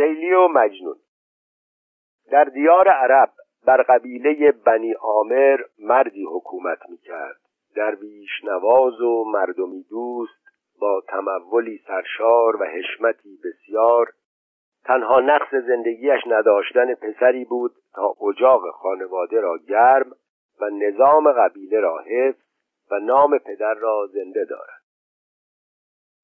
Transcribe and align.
لیلی 0.00 0.32
و 0.32 0.48
مجنون. 0.48 0.96
در 2.32 2.44
دیار 2.44 2.88
عرب 2.88 3.30
بر 3.66 3.82
قبیله 3.82 4.52
بنی 4.52 4.94
آمر 5.00 5.60
مردی 5.78 6.24
حکومت 6.24 6.78
می‌کرد. 6.88 7.36
درویش 7.76 8.44
نواز 8.44 9.00
و 9.00 9.24
مردمی 9.24 9.82
دوست 9.90 10.40
با 10.80 11.02
تمولی 11.08 11.80
سرشار 11.86 12.62
و 12.62 12.64
حشمتی 12.64 13.38
بسیار 13.44 14.12
تنها 14.84 15.20
نقص 15.20 15.54
زندگیش 15.54 16.20
نداشتن 16.26 16.94
پسری 16.94 17.44
بود 17.44 17.72
تا 17.94 18.14
اجاق 18.28 18.70
خانواده 18.70 19.40
را 19.40 19.58
گرم 19.68 20.12
و 20.60 20.70
نظام 20.70 21.32
قبیله 21.32 21.80
را 21.80 21.98
حفظ 21.98 22.42
و 22.90 22.98
نام 22.98 23.38
پدر 23.38 23.74
را 23.74 24.06
زنده 24.12 24.44
دارد. 24.44 24.79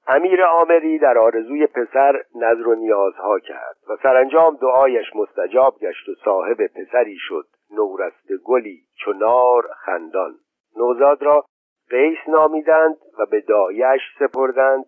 امیر 0.09 0.43
آمری 0.43 0.99
در 0.99 1.19
آرزوی 1.19 1.67
پسر 1.67 2.23
نظر 2.35 2.69
و 2.69 2.75
نیازها 2.75 3.39
کرد 3.39 3.77
و 3.89 3.97
سرانجام 4.03 4.57
دعایش 4.57 5.07
مستجاب 5.15 5.79
گشت 5.79 6.09
و 6.09 6.15
صاحب 6.25 6.67
پسری 6.67 7.17
شد 7.19 7.47
نورست 7.71 8.33
گلی 8.45 8.83
چنار 9.05 9.69
خندان. 9.85 10.35
نوزاد 10.77 11.23
را 11.23 11.45
قیس 11.91 12.19
نامیدند 12.29 12.97
و 13.19 13.27
به 13.27 13.41
دایش 13.41 14.01
سپردند 14.19 14.85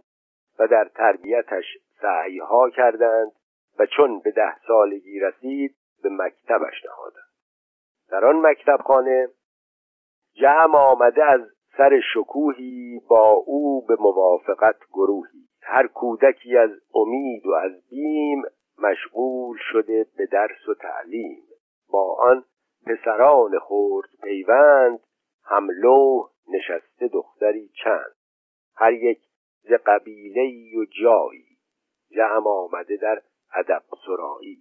و 0.58 0.66
در 0.66 0.84
تربیتش 0.84 1.64
سعیها 2.00 2.70
کردند 2.70 3.32
و 3.78 3.86
چون 3.86 4.20
به 4.20 4.30
ده 4.30 4.54
سالگی 4.66 5.20
رسید 5.20 5.76
به 6.02 6.08
مکتبش 6.08 6.84
نهادند. 6.84 7.28
در 8.10 8.24
آن 8.24 8.46
مکتب 8.46 8.78
خانه 8.84 9.28
جمع 10.34 10.76
آمده 10.76 11.24
از 11.24 11.40
سر 11.78 12.00
شکوهی 12.14 13.00
با 13.08 13.30
او 13.30 13.86
به 13.86 13.96
موافقت 14.00 14.76
گروهی. 14.92 15.48
هر 15.62 15.86
کودکی 15.86 16.56
از 16.56 16.70
امید 16.94 17.46
و 17.46 17.52
از 17.52 17.88
بیم 17.90 18.42
مشغول 18.78 19.58
شده 19.72 20.06
به 20.16 20.26
درس 20.26 20.68
و 20.68 20.74
تعلیم. 20.74 21.42
با 21.88 22.16
آن 22.20 22.44
پسران 22.86 23.58
خورد 23.58 24.08
پیوند 24.22 25.00
هملو 25.44 26.28
نشسته 26.48 27.08
دختری 27.08 27.70
چند. 27.84 28.14
هر 28.76 28.92
یک 28.92 29.18
ز 29.62 29.72
قبیله 29.86 30.78
و 30.78 30.84
جایی 31.02 31.58
جمع 32.10 32.48
آمده 32.48 32.96
در 32.96 33.22
ادب 33.54 33.82
سرایی. 34.06 34.58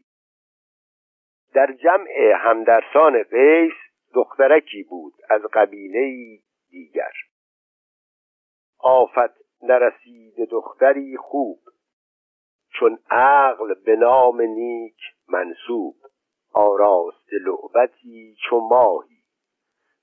در 1.54 1.74
جمع 1.74 2.34
همدرسان 2.36 3.24
قیس 3.24 3.74
دخترکی 4.14 4.84
بود 4.84 5.14
از 5.30 5.42
قبیله 5.54 6.40
دیگر. 6.70 7.14
آفت 8.80 9.64
نرسید 9.64 10.50
دختری 10.50 11.18
خوب 11.18 11.60
چون 12.80 13.00
عقل 13.10 13.74
به 13.86 13.96
نام 13.96 14.42
نیک 14.42 15.00
منصوب 15.28 15.96
آراست 16.54 17.34
لعبتی 17.34 18.36
چو 18.50 18.60
ماهی 18.60 19.24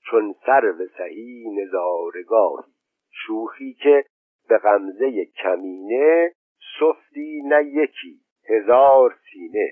چون 0.09 0.35
سرو 0.45 0.87
سهی 0.97 1.45
نظارگاهی 1.49 2.73
شوخی 3.11 3.73
که 3.73 4.05
به 4.49 4.57
غمزه 4.57 5.25
کمینه 5.25 6.31
سفتی 6.79 7.41
نه 7.45 7.65
یکی 7.65 8.19
هزار 8.49 9.15
سینه. 9.31 9.69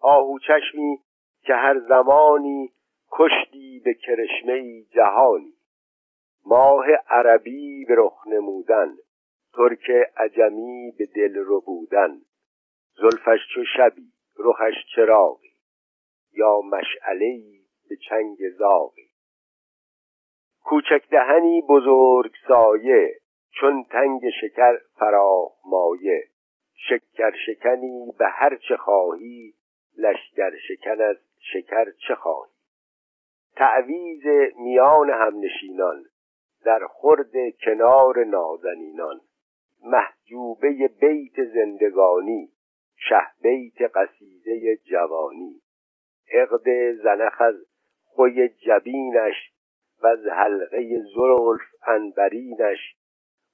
آهو 0.00 0.38
چشمی 0.38 0.98
که 1.42 1.54
هر 1.54 1.80
زمانی 1.88 2.72
کشتی 3.12 3.82
به 3.84 3.94
کرشمه 3.94 4.82
جهانی. 4.82 5.55
ماه 6.46 6.86
عربی 7.08 7.84
به 7.84 7.94
رخ 7.98 8.26
نمودن 8.26 8.96
ترک 9.54 9.90
عجمی 10.16 10.92
به 10.98 11.06
دل 11.06 11.34
رو 11.34 11.60
بودن 11.60 12.20
زلفش 12.96 13.38
چو 13.54 13.64
شبی 13.76 14.12
رخش 14.38 14.74
چراغی. 14.94 15.52
یا 16.32 16.60
مشعله 16.60 17.42
به 17.88 17.96
چنگ 17.96 18.36
زاغی. 18.58 19.10
کوچک 20.64 21.08
دهنی 21.10 21.62
بزرگ 21.68 22.32
سایه 22.48 23.20
چون 23.50 23.84
تنگ 23.84 24.20
شکر 24.40 24.78
فراخ 24.98 25.52
مایه. 25.64 26.28
شکر 26.88 27.32
شکنی 27.46 28.12
به 28.18 28.26
هر 28.28 28.56
چه 28.56 28.76
خواهی 28.76 29.54
لشکر 29.98 30.50
شکن 30.68 31.00
از 31.00 31.16
شکر 31.52 31.90
چه 32.08 32.14
خواهی. 32.14 32.52
تعویز 33.56 34.26
میان 34.58 35.10
همنشینان 35.10 36.04
در 36.66 36.86
خرد 36.86 37.32
کنار 37.64 38.24
نازنینان 38.24 39.20
محجوبه 39.84 40.90
بیت 41.00 41.44
زندگانی 41.54 42.48
شه 43.08 43.20
بیت 43.42 43.82
قصیده 43.94 44.76
جوانی. 44.76 45.60
عقد 46.32 46.92
زنخ 46.92 47.40
از 47.40 47.54
خوی 48.04 48.48
جبینش 48.48 49.34
و 50.02 50.06
از 50.06 50.26
حلقه 50.26 51.02
زلف 51.14 51.88
انبرینش. 51.88 52.96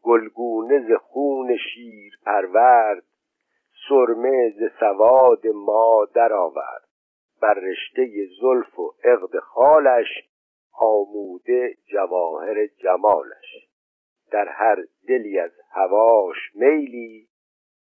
گلگونه 0.03 0.89
ز 0.89 0.93
خون 0.93 1.57
شیر 1.57 2.13
پرورد 2.25 3.05
سرمه 3.89 4.51
ز 4.51 4.79
سواد 4.81 5.47
ما 5.47 6.07
درآورد 6.15 6.89
بر 7.43 7.55
رشته 7.55 8.27
زلف 8.41 8.79
و 8.79 8.95
عقد 9.05 9.39
خالش 9.39 10.32
آموده 10.73 11.77
جواهر 11.87 12.67
جمالش. 12.67 13.69
در 14.31 14.49
هر 14.49 14.77
دلی 15.09 15.39
از 15.39 15.53
هواش 15.73 16.37
میلی 16.55 17.29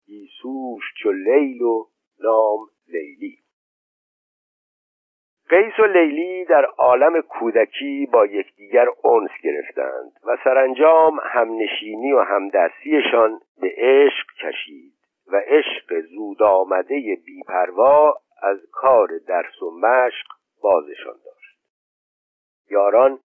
گیسوش 0.05 0.83
چو 1.01 1.11
لیل 1.11 1.61
و 1.61 1.85
نام 2.19 2.59
لیلی. 2.87 3.37
قیس 5.49 5.79
و 5.79 5.85
لیلی 5.85 6.45
در 6.45 6.65
عالم 6.65 7.21
کودکی 7.21 8.09
با 8.13 8.25
یکدیگر 8.25 8.87
انس 8.89 9.31
گرفتند 9.43 10.11
و 10.27 10.37
سرانجام 10.43 11.19
همنشینی 11.23 12.11
و 12.11 12.19
همدرسیشان 12.19 13.39
به 13.61 13.73
عشق 13.77 14.27
کشید 14.41 14.93
و 15.27 15.41
عشق 15.47 16.01
زود 16.01 16.43
آمده 16.43 17.17
بیپروا 17.25 18.13
از 18.41 18.57
کار 18.71 19.09
درس 19.27 19.61
و 19.61 19.71
مشق 19.71 20.27
بازشان 20.61 21.24
یاران 22.69 23.19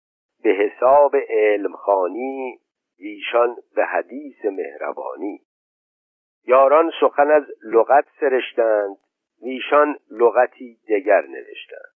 به 0.43 0.51
حساب 0.51 1.17
علم 1.17 1.77
خانی 1.77 2.61
ایشان 2.99 3.57
به 3.75 3.85
حدیث 3.85 4.45
مهربانی. 4.45 5.41
یاران 6.45 6.93
سخن 7.01 7.31
از 7.31 7.45
لغت 7.65 8.05
سرشتند 8.21 8.97
ایشان 9.41 9.99
لغتی 10.11 10.79
دگر 10.89 11.21
نوشتند. 11.21 11.95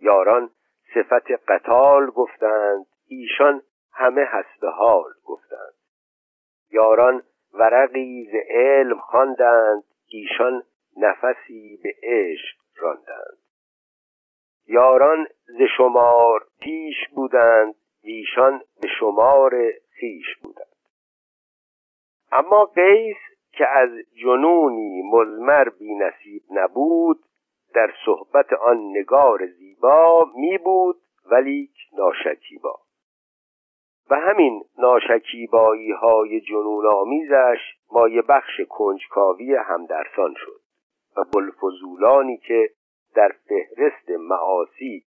یاران 0.00 0.50
صفت 0.94 1.30
قتال 1.48 2.06
گفتند 2.06 2.86
ایشان 3.08 3.62
همه 3.92 4.24
هست 4.24 4.64
حال 4.64 5.12
گفتند. 5.24 5.74
یاران 6.70 7.22
ورقی 7.52 8.28
ز 8.32 8.34
علم 8.50 8.98
خواندند 8.98 9.84
ایشان 10.08 10.62
نفسی 10.96 11.80
به 11.82 11.94
عشق 12.02 12.56
راندند. 12.76 13.38
یاران 14.68 15.26
ز 15.46 15.62
شمار 15.76 16.46
پیش 16.60 17.08
بودند 17.14 17.74
ایشان 18.02 18.62
به 18.80 18.88
شمار 19.00 19.52
خیش 19.90 20.36
بودند. 20.42 20.76
اما 22.32 22.64
قیس 22.64 23.16
که 23.52 23.68
از 23.68 23.90
جنونی 24.22 25.02
مزمر 25.02 25.68
بی 25.68 25.94
نصیب 25.94 26.42
نبود 26.50 27.18
در 27.74 27.92
صحبت 28.06 28.52
آن 28.52 28.78
نگار 28.96 29.46
زیبا 29.46 30.30
می 30.36 30.58
بود 30.58 30.96
ولی 31.30 31.70
ناشکیبا. 31.92 32.78
و 34.10 34.14
همین 34.14 34.64
ناشکیبایی 34.78 35.92
های 35.92 36.40
جنون 36.40 36.86
آمیزش 36.86 37.58
مایه 37.92 38.22
بخش 38.22 38.60
کنجکاوی 38.68 39.54
همدرسان 39.54 40.34
شد 40.36 40.60
و 41.16 41.24
بلفزولانی 41.34 42.36
که 42.36 42.70
در 43.18 43.32
فهرست 43.48 44.10
معاصی 44.10 45.04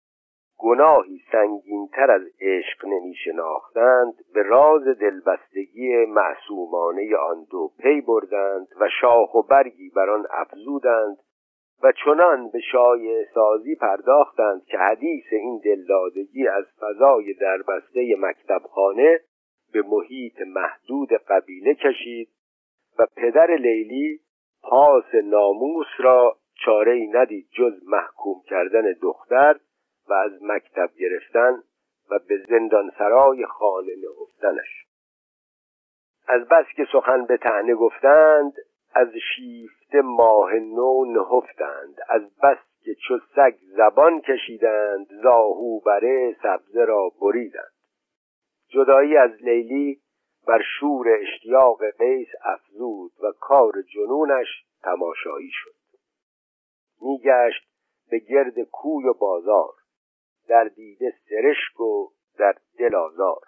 گناهی 0.58 1.22
سنگینتر 1.32 2.12
از 2.12 2.22
عشق 2.42 2.86
نمی 2.86 3.16
شناختند 3.16 4.14
به 4.34 4.44
راز 4.44 4.84
دلبستگی 4.84 6.06
معصومانه 6.06 7.16
آن 7.16 7.48
دو 7.52 7.72
پی 7.80 8.02
بردند 8.02 8.68
و 8.80 8.90
شاخ 9.02 9.36
و 9.36 9.42
برگی 9.42 9.90
بر 9.90 10.10
آن 10.10 10.28
افزودند 10.32 11.18
و 11.84 11.92
چنان 12.06 12.50
به 12.50 12.60
شایع 12.72 13.26
سازی 13.34 13.76
پرداختند 13.76 14.66
که 14.66 14.78
حدیث 14.78 15.26
این 15.32 15.62
دلدادگی 15.66 16.48
از 16.48 16.66
فضای 16.80 17.34
دربسته 17.34 18.16
مکتبخانه 18.20 19.20
به 19.74 19.82
محیط 19.82 20.42
محدود 20.42 21.10
قبیله 21.14 21.74
کشید 21.74 22.30
و 23.00 23.06
پدر 23.16 23.56
لیلی 23.56 24.20
پاس 24.64 25.16
ناموس 25.24 25.88
را 26.00 26.38
چاره 26.66 26.92
ای 26.92 27.08
ندید 27.08 27.48
جز 27.52 27.74
محکوم 27.84 28.42
کردن 28.46 28.94
دختر 29.02 29.60
و 30.10 30.14
از 30.14 30.44
مکتب 30.44 30.90
گرفتن 31.00 31.64
و 32.12 32.20
به 32.30 32.46
زندانسرای 32.50 33.46
خانه 33.46 33.92
نهفتنش 33.96 34.86
از 36.28 36.48
بس 36.48 36.66
که 36.76 36.88
سخن 36.92 37.26
به 37.26 37.38
تعنه 37.38 37.76
گفتند 37.76 38.54
از 38.94 39.08
شیفته 39.36 40.02
ماه 40.02 40.54
نو 40.54 41.06
نهفتند. 41.06 41.98
از 42.10 42.22
بس 42.44 42.58
که 42.84 42.96
چو 43.08 43.20
سگ 43.36 43.56
زبان 43.78 44.22
کشیدند 44.22 45.08
زاهو 45.24 45.80
بره 45.80 46.36
سبزه 46.44 46.86
را 46.86 47.12
بریدند. 47.22 47.74
جدایی 48.68 49.18
از 49.18 49.32
لیلی 49.42 50.02
بر 50.48 50.62
شور 50.80 51.08
اشتیاق 51.10 51.90
قیس 51.98 52.28
افزود 52.44 53.12
و 53.24 53.32
کار 53.40 53.74
جنونش 53.82 54.48
تماشایی 54.84 55.50
شد. 55.52 55.79
میگشت 57.02 57.70
به 58.10 58.20
گرد 58.20 58.60
کوی 58.60 59.06
و 59.08 59.14
بازار 59.14 59.74
در 60.48 60.64
دیده 60.64 61.14
سرشک 61.30 61.80
و 61.80 62.08
در 62.38 62.56
دل 62.80 62.96
آزار. 62.96 63.44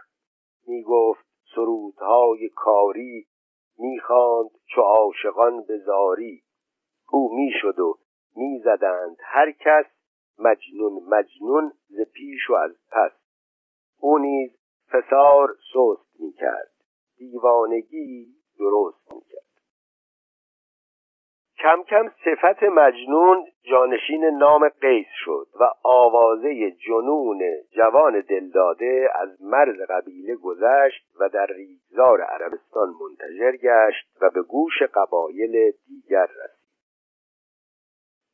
می‌گفت 0.67 1.25
سرودهای 1.55 2.49
کاری 2.49 3.27
می‌خواند 3.77 4.49
چو 4.65 4.81
عاشقان 4.81 5.63
به 5.63 5.77
زاری. 5.77 6.43
او 7.11 7.35
می‌شد 7.35 7.79
و 7.79 7.97
می‌زدند 8.35 9.17
هر 9.19 9.51
کس 9.51 9.85
مجنون 10.39 11.03
مجنون 11.09 11.71
ز 11.89 12.01
پیش 12.13 12.49
و 12.49 12.53
از 12.53 12.71
پس. 12.91 13.11
او 13.99 14.17
نیز 14.17 14.51
فسار 14.91 15.57
سست 15.73 16.19
می‌کرد 16.19 16.71
دیوانگی 17.17 18.35
درست 18.59 19.13
می‌کرد. 19.13 19.40
کم 21.61 21.83
کم 21.83 22.09
صفت 22.25 22.63
مجنون 22.63 23.47
جانشین 23.63 24.25
نام 24.25 24.69
قیس 24.69 25.07
شد 25.25 25.47
و 25.59 25.63
آوازه 25.83 26.71
جنون 26.71 27.41
جوان 27.75 28.21
دلداده 28.21 29.09
از 29.15 29.41
مرز 29.41 29.81
قبیله 29.89 30.35
گذشت 30.35 31.05
و 31.19 31.29
در 31.29 31.45
ریگزار 31.45 32.21
عربستان 32.21 32.89
منتجر 33.01 33.51
گشت 33.51 34.07
و 34.21 34.29
به 34.29 34.41
گوش 34.41 34.81
قبایل 34.93 35.71
دیگر 35.87 36.23
رسید. 36.25 36.61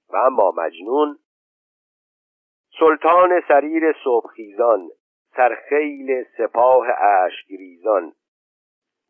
و 0.09 0.17
اما 0.17 0.53
مجنون 0.57 1.17
سلطان 2.79 3.41
سریر 3.47 3.95
صبحخیزان 4.03 4.89
سرخیل 5.35 6.23
سپاه 6.37 6.87
اشکریزان 7.25 8.13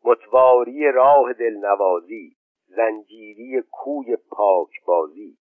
متواری 0.04 0.92
راه 0.92 1.32
دلنوازی 1.32 2.37
زنجیری 2.78 3.62
کوی 3.72 4.16
پاکبازی 4.16 5.38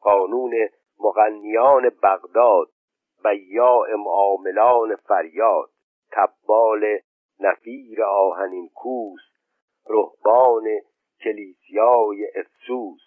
قانون 0.00 0.54
مغنیان 1.00 1.88
بغداد 2.02 2.68
بیاع 3.24 3.94
معاملان 3.94 4.96
فریاد 4.96 5.70
تبال 6.12 6.98
نفیر 7.40 8.02
آهنین 8.04 8.68
کوس 8.68 9.20
رهبان 9.88 10.64
کلیسیای 11.24 12.26
افسوس 12.36 13.00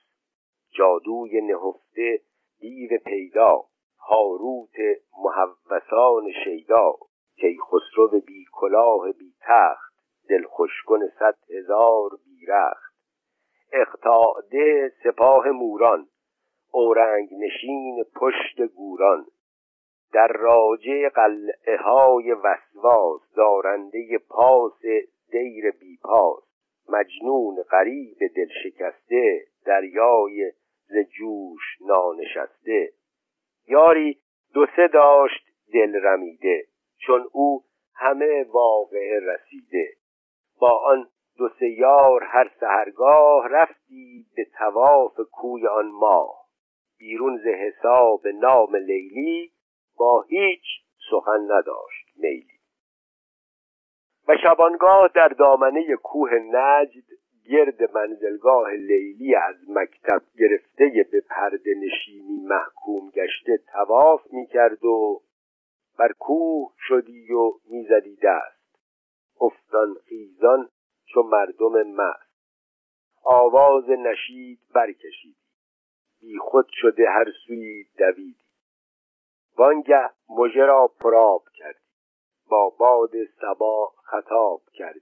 جادوی 0.78 1.42
نهفته 1.42 2.21
دیو 2.60 2.98
پیدا 3.06 3.63
هاروت 4.10 4.75
محوسان 5.24 6.31
شیدا 6.44 6.94
کیخسرو 7.39 8.19
بی 8.28 8.45
کلاه 8.51 9.12
بی 9.12 9.33
تخت 9.42 9.95
دلخوشکن 10.30 11.07
صد 11.19 11.38
هزار 11.50 12.10
بیرخت. 12.25 12.85
اقتاده 13.72 14.94
سپاه 15.04 15.50
موران 15.50 16.08
اورنگ 16.72 17.30
نشین 17.34 18.04
پشت 18.16 18.62
گوران. 18.62 19.26
در 20.14 20.28
راجه 20.28 21.10
قلعه 21.10 21.78
های 21.78 22.32
وسواس 22.32 23.22
دارنده 23.36 24.18
پاس 24.30 24.82
دیر 25.32 25.72
بیپاس 25.72 26.44
مجنون 26.90 27.64
غریب 27.72 28.18
دل 28.36 28.48
شکسته 28.64 29.46
دریای 29.66 30.52
ز 30.88 30.98
جوش 30.98 31.62
نانشسته. 31.82 32.92
یاری 33.68 34.20
دو 34.54 34.66
سه 34.76 34.88
داشت 34.88 35.46
دل 35.74 35.96
رمیده 36.04 36.66
چون 36.98 37.28
او 37.32 37.64
همه 37.96 38.44
واقعه 38.44 39.20
رسیده. 39.20 39.90
با 40.60 40.72
آن 40.86 41.10
دو 41.38 41.50
سه 41.60 41.70
یار 41.70 42.24
هر 42.24 42.52
سهرگاه 42.60 43.48
رفتی 43.50 44.26
به 44.36 44.46
تواف 44.58 45.20
کوی 45.32 45.68
آن 45.68 45.92
ماه. 45.92 46.46
بیرون 46.98 47.38
ز 47.38 47.48
حساب 47.48 48.28
نام 48.28 48.76
لیلی 48.76 49.52
با 49.98 50.22
هیچ 50.22 50.64
سخن 51.12 51.52
نداشت 51.52 52.08
میلی. 52.16 52.60
و 54.28 54.38
شبانگاه 54.44 55.12
در 55.16 55.28
دامنه 55.28 55.96
کوه 55.96 56.30
نجد 56.34 57.04
گرد 57.50 57.92
منزلگاه 57.92 58.72
لیلی 58.72 59.36
از 59.36 59.56
مکتب 59.70 60.22
گرفته 60.40 61.06
به 61.12 61.22
پرده 61.30 61.76
نشینی 61.76 62.46
محکوم 62.48 63.10
گشته 63.10 63.60
تواف 63.74 64.22
می‌کرد 64.31 64.86
و 64.86 65.22
بر 66.00 66.12
کوه 66.20 66.74
شدی 66.88 67.34
و 67.34 67.52
می‌زدی 67.70 68.16
دست. 68.24 68.56
افتان 69.42 69.96
خیزان 70.10 70.70
چو 71.16 71.24
مردم 71.24 71.84
مست. 71.84 72.36
آواز 73.24 73.90
نشید 73.90 74.60
برکشیدی 74.74 75.36
بی 76.22 76.38
خود 76.38 76.66
شده 76.72 77.10
هر 77.10 77.26
سوی 77.48 77.86
دویدی 77.98 78.46
وانگه 79.58 80.10
مژه 80.30 80.66
را 80.66 80.88
پراب 81.00 81.44
کردی 81.54 81.86
با 82.50 82.70
باد 82.70 83.12
سبا 83.42 83.94
خطاب 84.04 84.62
کردی 84.74 85.02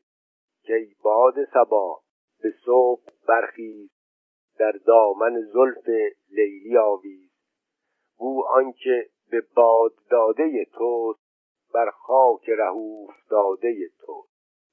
که 0.63 0.87
باد 1.03 1.33
سبا 1.53 2.01
به 2.43 2.53
صبح 2.65 3.03
برخیز. 3.27 3.89
در 4.59 4.71
دامن 4.71 5.41
زلف 5.41 5.89
لیلی 6.29 6.77
آویز. 6.77 7.31
او 8.17 8.47
آنکه 8.47 9.09
به 9.31 9.41
باد 9.55 9.93
داده 10.09 10.65
توست 10.65 11.23
بر 11.73 11.89
خاک 11.89 12.49
رهوف 12.49 13.15
داده 13.29 13.89
تو 13.99 14.25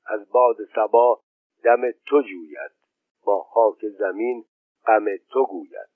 از 0.07 0.31
باد 0.31 0.57
سبا 0.75 1.21
دم 1.65 1.91
تو 1.91 2.23
جوید 2.23 2.71
با 3.25 3.43
خاک 3.43 3.87
زمین 3.99 4.45
غم 4.87 5.05
تو 5.31 5.47
گوید. 5.47 5.91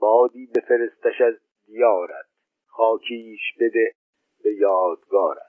بادی 0.00 0.46
به 0.54 0.60
فرستش 0.60 1.20
از 1.20 1.34
دیارت 1.66 2.26
خاکیش 2.66 3.40
بده 3.60 3.92
به 4.44 4.54
یادگارت. 4.54 5.48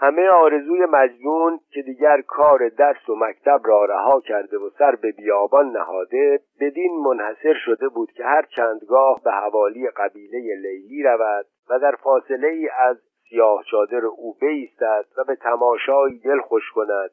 همه 0.00 0.28
آرزوی 0.28 0.86
مجنون 0.86 1.60
که 1.70 1.82
دیگر 1.82 2.20
کار 2.20 2.68
درس 2.68 3.08
و 3.08 3.14
مکتب 3.14 3.60
را 3.64 3.84
رها 3.84 4.20
کرده 4.20 4.58
و 4.58 4.70
سر 4.78 4.94
به 4.94 5.12
بیابان 5.12 5.70
نهاده 5.70 6.40
بدین 6.60 7.02
منحصر 7.04 7.54
شده 7.64 7.88
بود 7.88 8.12
که 8.12 8.24
هر 8.24 8.42
چندگاه 8.56 9.20
به 9.24 9.30
حوالی 9.30 9.90
قبیله 9.90 10.38
لیلی 10.38 11.02
رود 11.02 11.46
و 11.70 11.78
در 11.78 11.94
فاصله 12.02 12.48
ای 12.48 12.68
از 12.68 12.96
سیاه 13.28 13.64
چادر 13.70 14.04
او 14.06 14.34
بیستد 14.40 15.04
و 15.16 15.24
به 15.24 15.36
تماشای 15.36 16.18
دل 16.18 16.40
خوش 16.40 16.70
کند. 16.74 17.10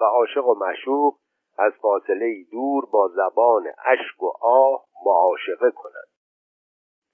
و 0.00 0.04
عاشق 0.04 0.46
و 0.46 0.54
مشوق 0.54 1.18
از 1.58 1.72
فاصله 1.72 2.44
دور 2.52 2.86
با 2.86 3.08
زبان 3.08 3.66
اشک 3.84 4.22
و 4.22 4.32
آه 4.40 4.84
معاشقه 5.06 5.70
کند. 5.70 6.08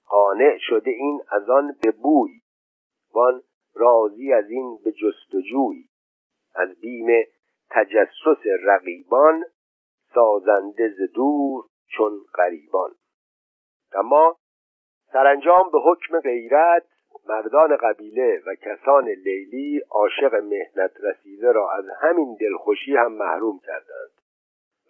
قانع 0.07 0.57
شده 0.59 0.91
این 0.91 1.21
از 1.31 1.49
آن 1.49 1.75
به 1.83 1.91
بوی 1.91 2.41
وان 3.13 3.41
راضی 3.75 4.33
از 4.33 4.49
این 4.49 4.79
به 4.83 4.91
جستجوی. 4.91 5.89
از 6.55 6.79
بیم 6.79 7.07
تجسس 7.69 8.45
رقیبان 8.63 9.45
سازنده 10.13 10.89
ز 10.97 11.13
دور 11.13 11.65
چون 11.97 12.25
غریبان. 12.35 12.91
اما 13.93 14.37
سرانجام 15.13 15.71
به 15.71 15.79
حکم 15.79 16.19
غیرت 16.19 16.83
مردان 17.29 17.77
قبیله 17.77 18.41
و 18.45 18.55
کسان 18.55 19.05
لیلی 19.07 19.81
عاشق 19.89 20.35
مهنت 20.35 20.91
رسیده 21.03 21.51
را 21.51 21.71
از 21.71 21.85
همین 22.01 22.37
دلخوشی 22.41 22.95
هم 22.95 23.11
محروم 23.11 23.59
کردند 23.59 24.11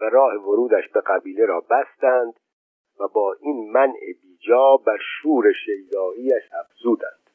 و 0.02 0.06
راه 0.06 0.36
ورودش 0.36 0.90
به 0.90 1.02
قبیله 1.02 1.46
را 1.46 1.64
بستند 1.70 2.34
و 3.00 3.08
با 3.08 3.36
این 3.40 3.72
منع 3.72 4.00
بیجا 4.22 4.78
بر 4.86 4.98
شور 5.22 5.54
شیداییش 5.66 6.44
افزودند. 6.60 7.30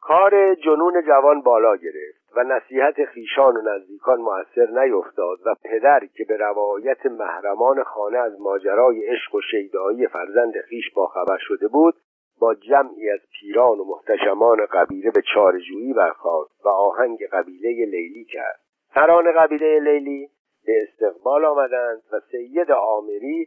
کار 0.00 0.54
جنون 0.54 1.02
جوان 1.06 1.40
بالا 1.40 1.76
گرفت 1.76 2.36
و 2.36 2.44
نصیحت 2.44 3.04
خیشان 3.04 3.56
و 3.56 3.60
نزدیکان 3.60 4.20
موثر 4.20 4.66
نیفتاد 4.66 5.38
و 5.46 5.54
پدر 5.64 6.00
که 6.14 6.24
به 6.24 6.36
روایت 6.36 7.06
محرمان 7.06 7.82
خانه 7.82 8.18
از 8.18 8.40
ماجرای 8.40 9.06
عشق 9.06 9.34
و 9.34 9.40
شیدایی 9.40 10.06
فرزند 10.06 10.60
خیش 10.60 10.90
باخبر 10.94 11.38
شده 11.40 11.68
بود 11.68 11.94
با 12.40 12.54
جمعی 12.54 13.10
از 13.10 13.20
پیران 13.40 13.78
و 13.78 13.84
محتشمان 13.84 14.66
قبیله 14.66 15.10
به 15.10 15.22
چارجویی 15.34 15.92
برخاست 15.92 16.64
و 16.64 16.68
آهنگ 16.68 17.18
قبیله 17.32 17.86
لیلی 17.86 18.24
کرد. 18.24 18.60
سران 18.94 19.32
قبیله 19.32 19.80
لیلی 19.80 20.28
به 20.66 20.72
استقبال 20.82 21.44
آمدند 21.44 22.02
و 22.12 22.20
سید 22.30 22.70
آمری 22.70 23.46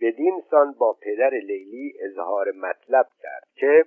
بدین 0.00 0.42
سان 0.50 0.74
با 0.78 0.96
پدر 1.02 1.30
لیلی 1.30 1.92
اظهار 2.00 2.52
مطلب 2.52 3.06
کرد 3.22 3.48
که 3.54 3.84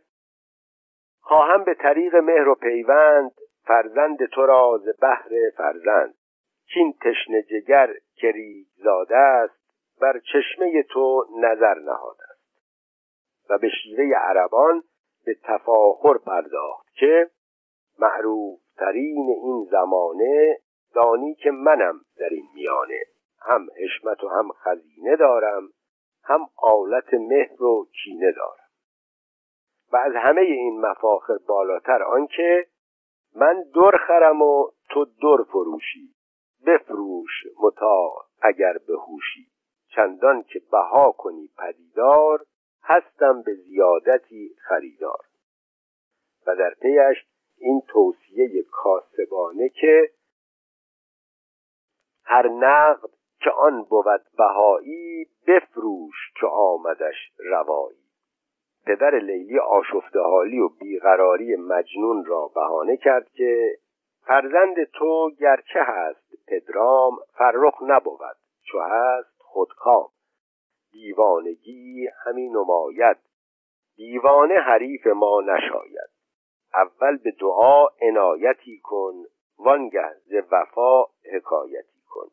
خواهم 1.21 1.63
به 1.63 1.73
طریق 1.73 2.15
مهر 2.15 2.47
و 2.47 2.55
پیوند 2.55 3.31
فرزند 3.67 4.25
تو 4.25 4.45
را 4.45 4.81
ز 4.83 4.99
بهر 4.99 5.29
فرزند. 5.57 6.13
چین 6.73 6.93
تشنه 7.01 7.41
جگر 7.41 7.93
که 8.15 8.33
زاده 8.83 9.17
است 9.17 9.65
بر 10.01 10.19
چشمه 10.19 10.83
تو 10.83 11.25
نظر 11.39 11.79
نهاده 11.79 12.23
است 12.23 12.24
و 13.49 13.57
به 13.57 13.69
شیوه 13.69 14.15
عربان 14.15 14.83
به 15.25 15.37
تفاخر 15.43 16.17
پرداخت 16.17 16.87
که 16.93 17.29
معروف 17.99 18.59
ترین 18.77 19.35
این 19.43 19.67
زمانه 19.71 20.57
دانی 20.95 21.35
که 21.35 21.51
منم 21.51 22.01
در 22.17 22.29
این 22.31 22.47
میانه. 22.53 22.99
هم 23.41 23.67
حشمت 23.83 24.23
و 24.23 24.27
هم 24.27 24.51
خزینه 24.51 25.15
دارم 25.15 25.69
هم 26.23 26.47
آلت 26.57 27.13
مهر 27.13 27.63
و 27.63 27.87
کینه 28.03 28.31
دارم. 28.31 28.69
و 29.91 29.97
از 29.97 30.13
همه 30.15 30.41
این 30.41 30.81
مفاخر 30.81 31.37
بالاتر 31.47 32.03
آنکه 32.03 32.67
من 33.35 33.63
در 33.75 33.97
خرم 34.07 34.41
و 34.41 34.69
تو 34.89 35.05
در 35.05 35.43
فروشی. 35.43 36.15
بفروش 36.67 37.31
متا 37.63 38.13
اگر 38.41 38.73
به 38.87 38.93
هوشی 38.93 39.47
چندان 39.95 40.43
که 40.43 40.61
بها 40.71 41.11
کنی 41.11 41.49
پدیدار 41.57 42.45
هستم 42.87 43.41
به 43.41 43.53
زیادتی 43.53 44.55
خریدار. 44.67 45.25
و 46.47 46.55
در 46.55 46.73
پیش 46.81 47.25
این 47.57 47.81
توصیه 47.87 48.63
کاسبانه 48.71 49.69
که 49.69 50.09
هر 52.25 52.47
نقد 52.47 53.09
که 53.39 53.49
آن 53.51 53.83
بود 53.83 54.21
بهایی 54.37 55.27
بفروش 55.47 56.15
که 56.39 56.47
آمدش 56.47 57.15
روایی. 57.37 58.05
پدر 58.85 59.19
لیلی 59.19 59.59
آشفته 59.59 60.19
حالی 60.19 60.59
و 60.59 60.69
بیقراری 60.69 61.55
مجنون 61.55 62.25
را 62.25 62.51
بهانه 62.55 62.97
کرد 62.97 63.29
که 63.29 63.77
فرزند 64.27 64.83
تو 64.83 65.31
گرچه 65.39 65.79
هست 65.83 66.47
پدرام 66.47 67.17
فرخ 67.37 67.81
نبود 67.81 68.37
چو 68.71 68.79
هست 68.79 69.35
خودکام. 69.37 70.09
دیوانگی 70.95 72.07
همین 72.25 72.57
نماید. 72.57 73.17
دیوانه 73.95 74.55
حریف 74.55 75.07
ما 75.07 75.41
نشاید. 75.41 76.09
اول 76.73 77.17
به 77.17 77.31
دعا 77.31 77.87
عنایتی 78.01 78.79
کن 78.83 79.13
وانگه 79.59 80.13
ز 80.25 80.33
وفا 80.51 81.03
حکایتی 81.33 82.01
کن. 82.07 82.27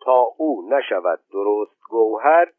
تا 0.00 0.26
او 0.36 0.68
نشود 0.68 1.20
درست 1.32 1.80
گوهر 1.90 2.52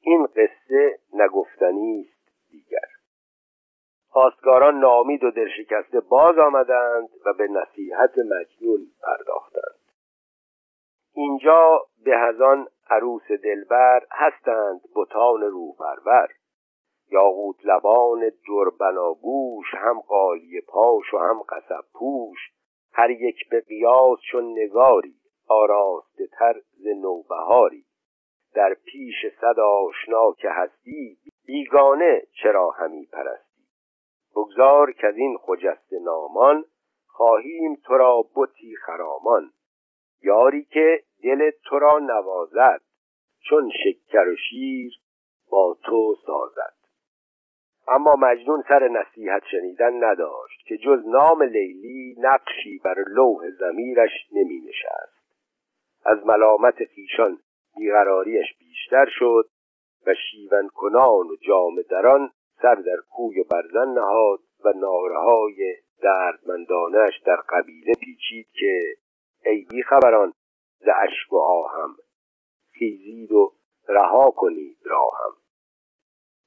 این 0.00 0.26
قصه 0.26 0.98
نگفتنی 1.12 2.08
است 2.08 2.50
دیگر. 2.50 2.88
خواستگاران 4.08 4.78
نامید 4.78 5.24
و 5.24 5.30
دلشکسته 5.30 6.00
باز 6.00 6.38
آمدند 6.38 7.08
و 7.26 7.32
به 7.32 7.48
نصیحت 7.48 8.18
مجنون 8.18 8.86
پرداختند. 9.02 9.80
اینجا 11.14 11.86
به 12.04 12.18
هزان 12.18 12.68
عروس 12.90 13.28
دلبر 13.44 14.06
هستند 14.10 14.80
بتان 14.96 15.40
روپرور 15.40 16.28
یاقوت 17.10 17.56
لبان 17.64 18.30
دربناگوش 18.48 19.74
هم 19.74 20.00
قالی 20.00 20.60
پاش 20.60 21.14
و 21.14 21.18
هم 21.18 21.42
قصب 21.48 21.84
پوش. 21.92 22.38
هر 22.92 23.10
یک 23.10 23.48
به 23.50 23.60
قیاس 23.60 24.18
چون 24.30 24.58
نگاری 24.58 25.14
آراسته 25.48 26.26
تر 26.26 26.60
ز 26.60 26.86
نوبهاری. 26.86 27.84
در 28.54 28.74
پیش 28.84 29.16
صد 29.40 29.60
آشنا 29.60 30.32
که 30.32 30.48
هستی 30.50 31.18
بیگانه 31.46 32.22
چرا 32.42 32.70
همی 32.70 33.06
پرستی؟ 33.06 33.66
بگذار 34.36 34.92
که 34.92 35.06
از 35.06 35.16
این 35.16 35.38
خجسته 35.38 35.98
نامان 35.98 36.64
خواهیم 37.06 37.74
تو 37.84 37.94
را 37.94 38.24
بتی 38.36 38.76
خرامان. 38.76 39.50
یاری 40.22 40.64
که 40.64 41.02
دل 41.22 41.50
تو 41.64 41.78
را 41.78 41.98
نوازد 41.98 42.80
چون 43.48 43.70
شکر 43.84 44.28
و 44.28 44.36
شیر 44.36 44.92
با 45.50 45.76
تو 45.84 46.16
سازد. 46.26 46.74
اما 47.88 48.16
مجنون 48.16 48.62
سر 48.68 48.88
نصیحت 48.88 49.42
شنیدن 49.50 50.04
نداشت 50.04 50.66
که 50.66 50.76
جز 50.76 51.06
نام 51.06 51.42
لیلی 51.42 52.16
نقشی 52.18 52.80
بر 52.84 53.04
لوح 53.08 53.50
زمیرش 53.50 54.10
نمی 54.32 54.60
نشست. 54.68 55.20
از 56.04 56.26
ملامت 56.26 56.84
خیشان 56.84 57.38
بیقراریش 57.76 58.46
بیشتر 58.58 59.06
شد 59.18 59.48
و 60.06 60.14
شیون 60.14 60.68
کنان 60.68 61.26
و 61.26 61.36
جام 61.46 61.82
دران 61.90 62.30
سر 62.62 62.74
در 62.74 62.96
کوی 63.10 63.40
و 63.40 63.44
برزن 63.50 63.88
نهاد 63.88 64.40
و 64.64 64.72
نارهای 64.76 65.76
دردمندانش 66.02 67.20
در 67.26 67.36
قبیله 67.36 67.92
پیچید 68.00 68.46
که 68.52 68.96
ای 69.44 69.82
خبران 69.88 70.32
ز 70.78 70.88
اشک 71.02 71.32
و 71.32 71.36
آهم 71.36 71.96
خیزید 72.72 73.32
و 73.32 73.52
رها 73.88 74.30
کنید 74.30 74.78
راهم 74.84 75.36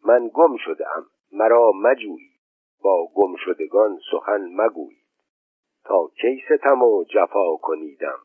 من 0.05 0.31
گم 0.33 0.57
شدم 0.57 1.05
مرا 1.31 1.71
مجویید. 1.71 2.39
با 2.81 3.07
گم 3.15 3.35
شدگان 3.45 3.99
سخن 4.11 4.41
مگویید. 4.55 5.03
تا 5.83 6.11
کی 6.21 6.43
ستم 6.49 6.83
و 6.83 7.03
جفا 7.03 7.55
کنیدم؟ 7.61 8.19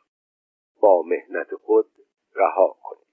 با 0.81 1.03
مهنت 1.03 1.55
خود 1.55 1.87
رها 2.35 2.77
کنید. 2.83 3.09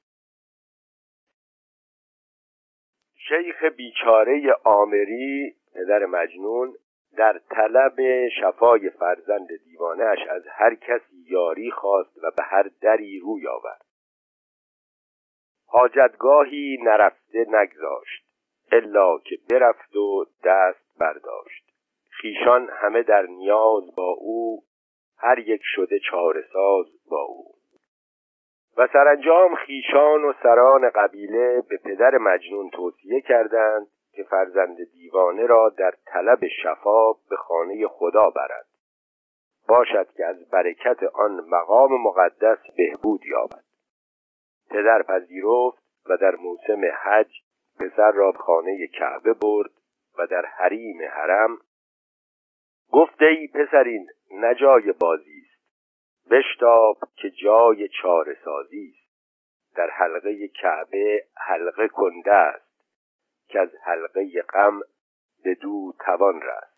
شیخ 3.27 3.63
بیچاره 3.63 4.53
آمری 4.63 5.55
پدر 5.73 6.05
مجنون 6.05 6.75
در 7.17 7.41
طلب 7.49 8.27
شفای 8.41 8.89
فرزند 8.89 9.47
دیوانهش 9.63 10.19
از 10.29 10.43
هر 10.47 10.75
کسی 10.75 11.25
یاری 11.29 11.71
خواست 11.71 12.17
و 12.23 12.31
به 12.37 12.43
هر 12.43 12.69
دری 12.81 13.19
روی 13.19 13.47
آورد. 13.47 13.85
حاجتگاهی 15.67 16.77
نرفته 16.83 17.45
نگذاشت 17.49 18.25
الا 18.71 19.17
که 19.17 19.37
برفت 19.49 19.95
و 19.95 20.25
دست 20.43 20.99
برداشت. 20.99 21.65
خیشان 22.09 22.69
همه 22.71 23.03
در 23.03 23.21
نیاز 23.21 23.95
با 23.95 24.15
او 24.19 24.63
هر 25.17 25.39
یک 25.39 25.61
شده 25.63 25.99
ساز 26.53 26.85
با 27.09 27.21
او. 27.21 27.55
و 28.77 28.87
سرانجام 28.93 29.55
خیشان 29.55 30.23
و 30.23 30.33
سران 30.43 30.89
قبیله 30.89 31.63
به 31.69 31.77
پدر 31.77 32.17
مجنون 32.17 32.69
توصیه 32.69 33.21
کردند 33.21 33.87
که 34.15 34.23
فرزند 34.23 34.77
دیوانه 34.91 35.45
را 35.45 35.69
در 35.69 35.93
طلب 36.05 36.39
شفا 36.63 37.13
به 37.13 37.35
خانه 37.35 37.87
خدا 37.87 38.29
برد. 38.29 38.65
باشد 39.67 40.07
که 40.17 40.25
از 40.25 40.49
برکت 40.49 41.03
آن 41.03 41.31
مقام 41.49 42.01
مقدس 42.01 42.59
بهبود 42.77 43.25
یابد. 43.25 43.63
پدر 44.69 45.03
پذیرفت 45.03 45.83
و 46.09 46.17
در 46.17 46.35
موسم 46.35 46.81
حج 47.03 47.31
پسر 47.79 48.11
را 48.11 48.31
به 48.31 48.37
خانه 48.37 48.87
کعبه 48.87 49.33
برد 49.33 49.71
و 50.17 50.27
در 50.27 50.45
حریم 50.45 50.97
حرم 51.11 51.57
گفت 52.91 53.21
ای 53.21 53.47
پسرین 53.47 54.09
نجای 54.31 54.91
بازی 54.91 55.43
است. 55.45 55.55
بشتاب 56.31 56.97
که 57.15 57.29
جای 57.29 57.87
چاره 57.87 58.37
سازی 58.45 58.93
است. 58.93 59.05
در 59.75 59.89
حلقه 59.89 60.47
کعبه 60.47 61.23
حلقه 61.35 61.87
کنده 61.87 62.33
است. 62.33 62.64
که 63.47 63.59
از 63.59 63.69
حلقه 63.83 64.41
غم 64.41 64.79
به 65.43 65.55
دو 65.55 65.93
توان 66.05 66.41
رست. 66.41 66.75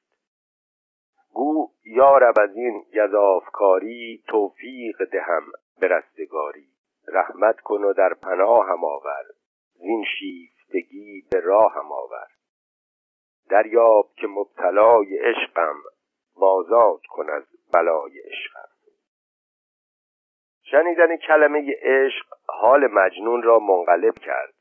گو 1.33 1.71
یارب 1.85 2.39
از 2.39 2.55
این 2.55 2.85
گذافکاری 2.95 4.23
توفیق 4.27 5.05
دهم 5.11 5.43
به 5.79 5.87
رستگاری 5.87 6.67
رحمت 7.07 7.59
کن 7.59 7.83
و 7.83 7.93
در 7.93 8.13
پناه 8.13 8.67
هم 8.67 8.85
آور. 8.85 9.23
زین 9.73 10.03
شیفتگی 10.19 11.23
به 11.31 11.39
راه 11.39 11.73
هم 11.73 11.91
آور. 11.91 12.27
دریاب 13.49 14.09
که 14.15 14.27
مبتلای 14.27 15.17
عشقم 15.17 15.75
بازاد 16.35 17.01
کن 17.09 17.29
از 17.29 17.43
بلای 17.73 18.19
عشقم. 18.19 18.69
شنیدن 20.63 21.17
کلمه 21.17 21.75
عشق 21.81 22.25
حال 22.47 22.87
مجنون 22.87 23.43
را 23.43 23.59
منقلب 23.59 24.13
کرد. 24.13 24.53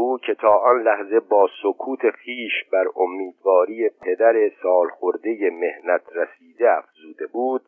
او 0.00 0.18
که 0.18 0.34
تا 0.34 0.54
آن 0.54 0.82
لحظه 0.82 1.20
با 1.20 1.48
سکوت 1.62 2.10
خیش 2.10 2.52
بر 2.72 2.84
امیدواری 2.96 3.88
پدر 3.88 4.50
سالخورده 4.62 5.50
مهنت 5.50 6.02
رسیده 6.12 6.72
افزوده 6.72 7.26
بود 7.26 7.62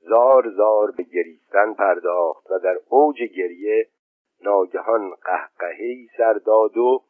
زار 0.00 0.50
زار 0.50 0.90
به 0.90 1.02
گریستن 1.02 1.74
پرداخت 1.74 2.50
و 2.50 2.58
در 2.58 2.78
اوج 2.88 3.22
گریه 3.22 3.86
ناگهان 4.42 5.10
قهقهی 5.24 6.08
سر 6.16 6.32
داد 6.32 6.76
و 6.76 7.02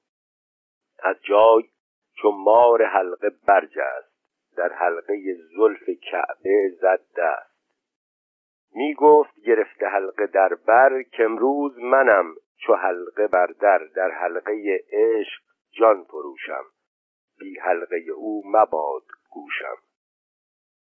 از 1.02 1.16
جای 1.22 1.62
چون 2.22 2.34
مار 2.34 2.84
حلقه 2.84 3.30
برجست 3.46 4.12
در 4.56 4.72
حلقه 4.72 5.34
زلف 5.56 5.90
کعبه 6.10 6.68
زد 6.80 7.00
دست. 7.16 7.58
می 8.74 8.94
گفت 8.94 9.40
گرفته 9.46 9.86
حلقه 9.86 10.26
در 10.26 10.54
بر 10.54 11.02
که 11.02 11.24
امروز 11.24 11.78
منم. 11.78 12.34
چو 12.58 12.74
حلقه 12.74 13.26
بر 13.26 13.46
در 13.46 13.78
در 13.78 14.10
حلقه 14.10 14.84
عشق 14.92 15.42
جان 15.70 16.04
فروشم. 16.04 16.64
بی 17.38 17.58
حلقه 17.58 17.96
او 18.16 18.42
مباد 18.46 19.02
گوشم. 19.30 19.76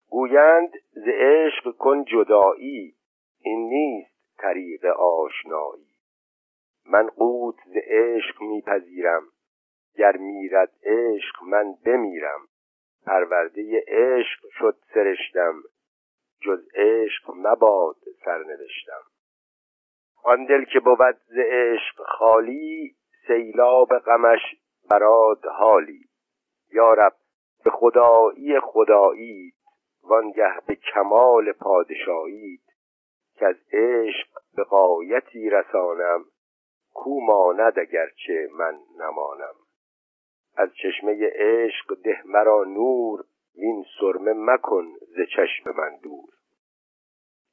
گویند 0.08 0.72
ز 0.90 1.08
عشق 1.08 1.76
کن 1.76 2.04
جدایی 2.04 2.94
این 3.40 3.68
نیست 3.68 4.36
طریق 4.38 4.84
آشنایی. 4.98 5.90
من 6.86 7.06
قوت 7.06 7.56
ز 7.66 7.76
عشق 7.76 8.42
میپذیرم 8.42 9.22
گر 9.94 10.16
میرد 10.16 10.72
عشق 10.82 11.42
من 11.42 11.74
بمیرم. 11.84 12.40
پرورده 13.06 13.84
عشق 13.88 14.48
شد 14.58 14.76
سرشتم 14.94 15.62
جز 16.40 16.68
عشق 16.74 17.30
مباد 17.34 17.96
سرنوشتم. 18.24 19.09
آن 20.22 20.44
دل 20.44 20.64
که 20.64 20.80
بود 20.80 21.16
ز 21.26 21.38
عشق 21.38 22.02
خالی 22.06 22.94
سیلاب 23.26 23.98
غمش 23.98 24.40
براد 24.90 25.46
حالی. 25.46 26.04
یارب 26.72 27.12
به 27.64 27.70
خدایی 27.70 28.60
خدایید 28.60 29.54
وانگه 30.02 30.54
به 30.66 30.74
کمال 30.74 31.52
پادشاهید 31.52 32.62
که 33.34 33.46
از 33.46 33.56
عشق 33.72 34.28
به 34.56 34.64
قایتی 34.64 35.50
رسانم 35.50 36.24
کو 36.94 37.20
ماند 37.20 37.78
اگرچه 37.78 38.48
من 38.52 38.78
نمانم. 38.98 39.54
از 40.56 40.68
چشمه 40.74 41.30
عشق 41.34 41.94
ده 42.04 42.22
مرا 42.24 42.64
نور 42.64 43.24
وین 43.56 43.84
سرمه 44.00 44.32
مکن 44.32 44.84
ز 45.00 45.20
چشم 45.36 45.70
من 45.76 45.96
دور. 46.02 46.39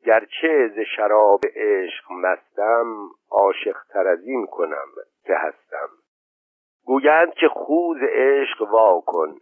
گرچه 0.07 0.71
ز 0.75 0.79
شراب 0.95 1.41
عشق 1.55 2.11
مستم 2.11 3.09
عاشق 3.31 3.77
تر 3.89 4.07
از 4.07 4.23
این 4.23 4.45
کنم 4.45 4.87
که 5.25 5.33
هستم. 5.33 5.89
گویند 6.85 7.33
که 7.33 7.47
خوز 7.47 7.97
عشق 8.01 8.61
وا 8.61 9.01
کن 9.05 9.35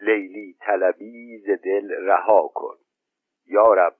لیلی 0.00 0.56
طلبی 0.60 1.38
ز 1.38 1.50
دل 1.64 1.90
رها 2.06 2.50
کن. 2.54 2.74
یارب 3.46 3.94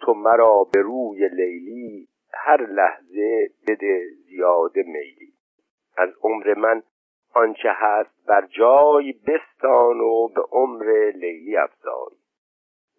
تو 0.00 0.14
مرا 0.14 0.66
به 0.72 0.80
روی 0.80 1.28
لیلی 1.28 2.08
هر 2.34 2.66
لحظه 2.66 3.50
بده 3.68 4.06
زیاده 4.26 4.82
میلی. 4.82 5.32
از 5.96 6.10
عمر 6.22 6.54
من 6.54 6.82
آنچه 7.34 7.70
هست 7.74 8.26
بر 8.26 8.46
جای 8.46 9.12
بستان 9.12 10.00
و 10.00 10.28
به 10.28 10.42
عمر 10.52 11.12
لیلی 11.14 11.56
افزای. 11.56 12.25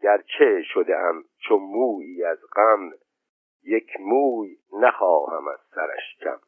گرچه 0.01 0.61
شده 0.63 0.97
ام 0.97 1.23
چون 1.47 1.59
مویی 1.59 2.23
از 2.23 2.37
غم 2.55 2.91
یک 3.63 3.87
موی 3.99 4.57
نخواهم 4.73 5.47
از 5.47 5.59
سرش 5.75 6.17
کم. 6.21 6.39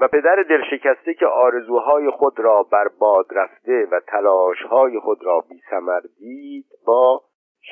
و 0.00 0.08
پدر 0.08 0.42
دلشکسته 0.48 1.14
که 1.14 1.26
آرزوهای 1.26 2.10
خود 2.10 2.40
را 2.40 2.62
بر 2.62 2.88
باد 2.88 3.26
رفته 3.30 3.88
و 3.90 4.00
تلاشهای 4.00 5.00
خود 5.00 5.24
را 5.24 5.44
بی 5.48 5.60
دید 6.18 6.66
با 6.86 7.22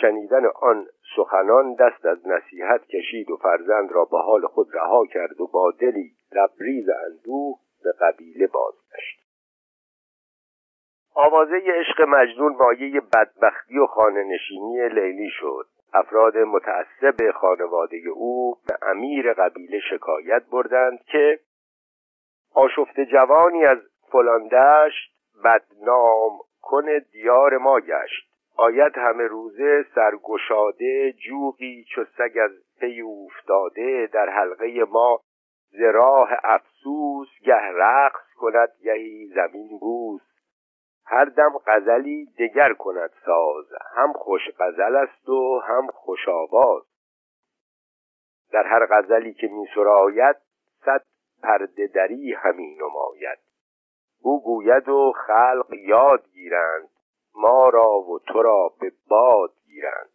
شنیدن 0.00 0.46
آن 0.46 0.86
سخنان 1.16 1.74
دست 1.74 2.06
از 2.06 2.26
نصیحت 2.26 2.86
کشید 2.86 3.30
و 3.30 3.36
فرزند 3.36 3.92
را 3.92 4.04
به 4.04 4.18
حال 4.18 4.46
خود 4.46 4.68
رها 4.74 5.06
کرد 5.06 5.40
و 5.40 5.46
با 5.46 5.72
دلی 5.80 6.12
لبریز 6.32 6.88
اندوه 6.88 7.58
به 7.84 7.92
قبیله 8.00 8.46
بازگشت. 8.46 9.17
آوازه 11.20 11.62
عشق 11.66 12.00
مجنون 12.08 12.56
مایه 12.56 13.00
بدبختی 13.00 13.78
و 13.78 13.86
خانه 13.86 14.24
نشینی 14.24 14.88
لیلی 14.88 15.30
شد. 15.30 15.66
افراد 15.94 16.36
متعصب 16.36 17.30
خانواده 17.30 17.96
او 18.14 18.54
به 18.68 18.74
امیر 18.82 19.32
قبیله 19.32 19.80
شکایت 19.90 20.42
بردند 20.52 20.98
که 21.04 21.38
آشفت 22.54 23.00
جوانی 23.00 23.64
از 23.64 23.78
فلان 24.12 24.48
دشت 24.48 25.12
بدنام 25.44 26.38
کن 26.62 26.86
دیار 27.12 27.56
ما 27.58 27.80
گشت. 27.80 28.28
آید 28.56 28.98
همه 28.98 29.26
روزه 29.26 29.84
سرگشاده 29.94 31.12
جوغی 31.12 31.84
چو 31.94 32.04
سگ 32.04 32.38
از 32.44 32.52
پی 32.80 33.02
افتاده 33.02 34.08
در 34.12 34.28
حلقه 34.28 34.84
ما. 34.84 35.20
زراح 35.70 36.28
افسوس 36.44 37.28
گه 37.44 37.62
رقص 37.74 38.34
کند 38.36 38.68
گهی 38.84 39.26
زمین 39.26 39.78
بوس. 39.80 40.27
هر 41.10 41.24
دم 41.24 41.58
غزلی 41.66 42.26
دگر 42.38 42.72
کند 42.72 43.10
ساز. 43.26 43.66
هم 43.96 44.12
خوش 44.12 44.42
غزل 44.58 44.96
است 44.96 45.28
و 45.28 45.58
هم 45.58 45.86
خوش 45.86 46.28
آواز. 46.28 46.82
در 48.52 48.66
هر 48.66 48.86
غزلی 48.86 49.34
که 49.34 49.46
می 49.46 49.66
سراید 49.74 50.36
صد 50.84 51.04
پرده 51.42 51.86
دری 51.86 52.32
همی 52.32 52.74
نماید. 52.74 53.38
او 54.22 54.42
گوید 54.44 54.88
و 54.88 55.12
خلق 55.26 55.74
یاد 55.74 56.28
گیرند. 56.32 56.88
ما 57.34 57.68
را 57.68 58.00
و 58.00 58.18
تو 58.18 58.42
را 58.42 58.72
به 58.80 58.92
باد 59.08 59.50
گیرند. 59.66 60.10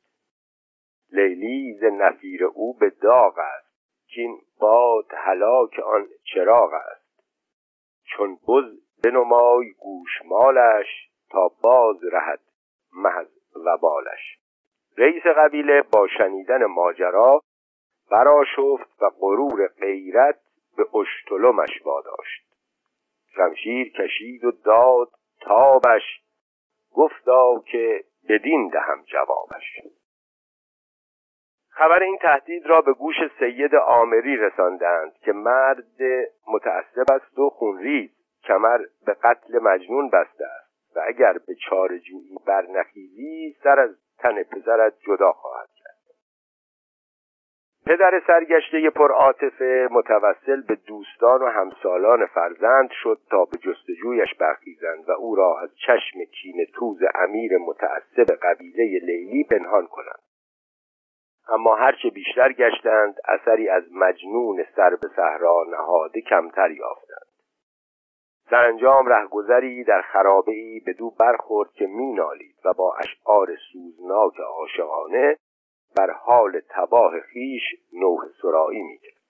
لیلی 1.11 1.73
ز 1.73 1.83
نفیر 1.83 2.45
او 2.45 2.73
به 2.73 2.89
داغ 2.89 3.37
است. 3.37 3.73
کین 4.07 4.41
باد 4.59 5.05
هلاک 5.13 5.79
آن 5.79 6.07
چراغ 6.33 6.73
است. 6.73 7.23
چون 8.03 8.35
بز 8.47 8.82
بنمای 9.03 9.73
گوشمالش 9.73 10.87
تا 11.29 11.51
باز 11.61 12.03
رهد 12.03 12.39
محض 12.93 13.27
و 13.65 13.77
بالش 13.77 14.39
رئیس 14.97 15.23
قبیله 15.23 15.81
با 15.81 16.07
شنیدن 16.07 16.65
ماجرا 16.65 17.41
براشفت 18.11 19.01
و 19.01 19.09
غرور 19.09 19.67
غیرت 19.67 20.39
به 20.77 20.95
اشتلمش 20.95 21.81
واداشت. 21.85 22.43
شمشیر 23.35 23.91
کشید 23.91 24.45
و 24.45 24.51
داد 24.51 25.09
تابش 25.41 26.21
گفتا 26.93 27.59
که 27.65 28.03
بدین 28.29 28.67
دهم 28.67 29.03
جوابش. 29.03 29.81
خبر 31.69 32.03
این 32.03 32.17
تهدید 32.17 32.65
را 32.65 32.81
به 32.81 32.93
گوش 32.93 33.15
سید 33.39 33.75
آمری 33.75 34.37
رساندند 34.37 35.13
که 35.17 35.31
مرد 35.31 36.01
متعصب 36.47 37.11
است 37.11 37.39
و 37.39 37.49
خونریز. 37.49 38.22
کمر 38.43 38.79
به 39.05 39.13
قتل 39.13 39.59
مجنون 39.59 40.09
بسته 40.09 40.45
است 40.45 40.97
و 40.97 41.01
اگر 41.07 41.33
به 41.47 41.55
چارجویی 41.69 42.37
برنخیزی 42.47 43.55
سر 43.63 43.79
از 43.79 43.95
تن 44.19 44.43
پسرت 44.43 44.93
جدا 45.07 45.31
خواهد 45.31 45.69
کرد. 45.75 45.93
پدر 47.85 48.21
سرگشته 48.27 48.89
پرعاطفه 48.89 49.87
متوسل 49.91 50.61
به 50.61 50.75
دوستان 50.75 51.41
و 51.41 51.47
همسالان 51.47 52.25
فرزند 52.25 52.89
شد 53.03 53.19
تا 53.29 53.45
به 53.45 53.57
جستجویش 53.57 54.33
برخیزند 54.39 55.09
و 55.09 55.11
او 55.11 55.35
را 55.35 55.59
از 55.59 55.69
چشم 55.75 56.19
کین 56.41 56.65
توز 56.73 56.99
امیر 57.15 57.57
متعصب 57.57 58.35
قبیله 58.41 58.99
لیلی 59.05 59.43
پنهان 59.43 59.87
کنند. 59.87 60.19
اما 61.49 61.75
هرچه 61.75 62.09
بیشتر 62.09 62.53
گشتند 62.53 63.15
اثری 63.27 63.69
از 63.69 63.83
مجنون 63.91 64.65
سر 64.75 64.89
به 64.89 65.07
صحرا 65.15 65.65
نهاده 65.69 66.21
کمتر 66.21 66.71
یافتند. 66.71 67.22
سرانجام 68.49 69.07
رهگذری 69.07 69.83
در 69.83 70.01
خرابه 70.01 70.51
ای 70.51 70.79
به 70.79 70.93
دو 70.93 71.09
برخورد 71.09 71.71
که 71.71 71.87
مینالید 71.87 72.55
و 72.65 72.73
با 72.73 72.95
اشعار 72.95 73.47
سوزناک 73.73 74.39
عاشقانه 74.39 75.37
بر 75.97 76.11
حال 76.11 76.61
تباه 76.69 77.19
خیش 77.19 77.63
نوح 77.93 78.21
سرایی 78.41 78.83
می‌کرد 78.83 79.23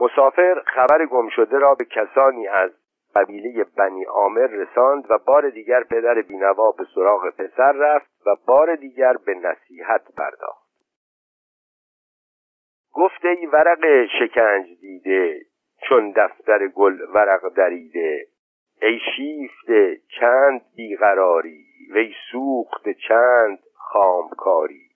مسافر 0.00 0.62
خبر 0.66 1.06
گم 1.06 1.28
شده 1.28 1.58
را 1.58 1.74
به 1.74 1.84
کسانی 1.84 2.48
از 2.48 2.70
قبیله 3.14 3.64
بنی 3.64 4.04
عامر 4.04 4.46
رساند 4.46 5.10
و 5.10 5.18
بار 5.18 5.50
دیگر 5.50 5.84
پدر 5.84 6.22
بینوا 6.22 6.70
به 6.70 6.84
سراغ 6.94 7.30
پسر 7.30 7.72
رفت 7.72 8.10
و 8.26 8.36
بار 8.46 8.76
دیگر 8.76 9.16
به 9.26 9.34
نصیحت 9.34 10.14
پرداخت. 10.16 10.70
گفته 12.92 13.28
ای 13.28 13.46
ورق 13.46 14.06
شکنج 14.18 14.80
دیده 14.80 15.40
چون 15.88 16.10
دفتر 16.10 16.68
گل 16.68 17.00
ورق 17.14 17.48
دریده. 17.48 18.26
ای 18.82 19.00
شیفته 19.16 20.00
چند 20.20 20.60
بیقراری 20.76 21.64
وی 21.90 22.14
سوخت 22.32 22.88
چند 23.08 23.58
خامکاری. 23.74 24.90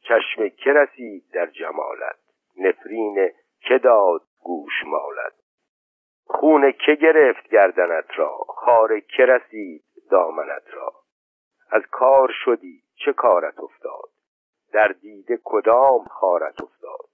چشم 0.00 0.48
که 0.48 0.72
رسید 0.72 1.24
در 1.32 1.46
جمالت 1.46 2.18
نفرین 2.56 3.30
که 3.60 3.78
داد 3.78 4.22
گوش 4.42 4.84
مالت. 4.86 5.32
خون 6.26 6.72
که 6.72 6.94
گرفت 6.94 7.48
گردنت 7.48 8.18
را 8.18 8.36
خار 8.48 9.00
که 9.00 9.26
رسید 9.26 9.84
دامنت 10.10 10.64
را. 10.72 10.92
از 11.70 11.82
کار 11.90 12.30
شدی 12.44 12.82
چه 13.04 13.12
کارت 13.12 13.60
افتاد؟ 13.60 14.08
در 14.72 14.88
دیده 14.88 15.38
کدام 15.44 16.04
خارت 16.04 16.62
افتاد؟ 16.62 17.08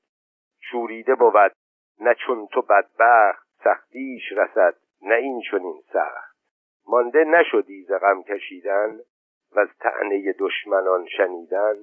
شوریده 0.60 1.14
بود 1.14 1.52
نه 2.00 2.14
چون 2.26 2.46
تو 2.46 2.62
بدبخت 2.62 3.46
سختیش 3.64 4.22
رسد 4.32 4.76
نه 5.02 5.14
این 5.14 5.42
چنین 5.50 5.82
سخت. 5.92 6.36
مانده 6.86 7.24
نشدی 7.24 7.84
ز 7.84 7.92
غم 7.92 8.22
کشیدن 8.22 9.00
و 9.52 9.60
از 9.60 9.68
تعنی 9.80 10.32
دشمنان 10.32 11.06
شنیدن. 11.16 11.76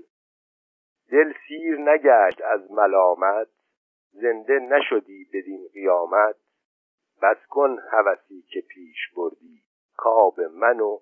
دل 1.12 1.34
سیر 1.48 1.78
نگشت 1.78 2.42
از 2.42 2.72
ملامت 2.72 3.48
زنده 4.12 4.60
نشدی 4.60 5.28
بدین 5.34 5.68
قیامت. 5.74 6.36
بس 7.22 7.46
کن 7.50 7.78
هوسی 7.92 8.42
که 8.42 8.62
پیش 8.62 8.98
بردی 9.16 9.64
کاب 9.98 10.42
من 10.42 10.80
و 10.80 11.00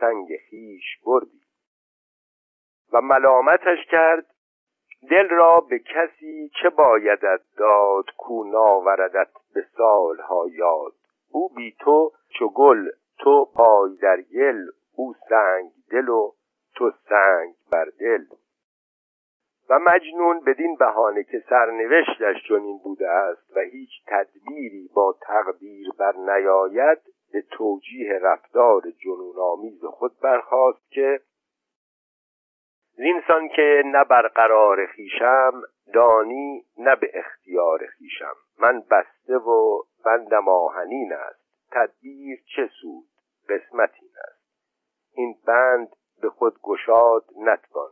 سنگ 0.00 0.36
خیش 0.50 0.98
بردی. 1.06 1.40
و 2.92 3.00
ملامتش 3.00 3.86
کرد 3.90 4.26
دل 5.10 5.28
را 5.28 5.60
به 5.60 5.78
کسی 5.78 6.50
چه 6.62 6.70
بایدت 6.70 7.40
داد 7.56 8.04
کو 8.18 8.44
ناوردت 8.44 9.28
به 9.54 9.64
سالها 9.76 10.46
یاد؟ 10.52 10.92
او 11.32 11.48
بی 11.48 11.76
تو 11.80 12.12
چو 12.38 12.48
گل 12.48 12.88
تو 13.18 13.44
پای 13.54 13.96
در 13.96 14.20
گل 14.20 14.66
او 14.96 15.14
سنگ 15.28 15.70
دل 15.90 16.08
و 16.08 16.32
تو 16.74 16.90
سنگ 17.08 17.54
بر 17.72 17.84
دل. 18.00 18.24
و 19.70 19.78
مجنون 19.78 20.40
بدین 20.40 20.76
بهانه 20.76 21.22
که 21.22 21.42
سرنوشتش 21.48 22.48
چنین 22.48 22.78
بوده 22.84 23.10
است 23.10 23.56
و 23.56 23.60
هیچ 23.60 23.90
تدبیری 24.06 24.90
با 24.94 25.14
تقدیر 25.20 25.88
بر 25.98 26.16
نیاید 26.16 26.98
به 27.32 27.44
توجیه 27.50 28.18
رفتار 28.22 28.82
جنون 29.04 29.36
آمیز 29.38 29.84
خود 29.84 30.12
برخواست 30.22 30.90
که 30.90 31.20
زینسان 33.00 33.48
که 33.48 33.82
نه 33.84 34.04
برقرار 34.04 34.86
خیشم 34.86 35.62
دانی 35.94 36.64
نه 36.78 36.96
به 36.96 37.10
اختیار 37.14 37.86
خیشم 37.86 38.34
من 38.58 38.80
بسته 38.90 39.36
و 39.36 39.82
بندم 40.04 40.48
آهنین 40.48 41.12
است. 41.12 41.40
تدبیر 41.70 42.42
چه 42.56 42.70
سود؟ 42.80 43.04
قسمت 43.48 43.90
این 44.00 44.10
است. 44.28 44.42
این 45.14 45.36
بند 45.46 45.88
به 46.22 46.30
خود 46.30 46.60
گشاد 46.62 47.24
نتوان. 47.36 47.90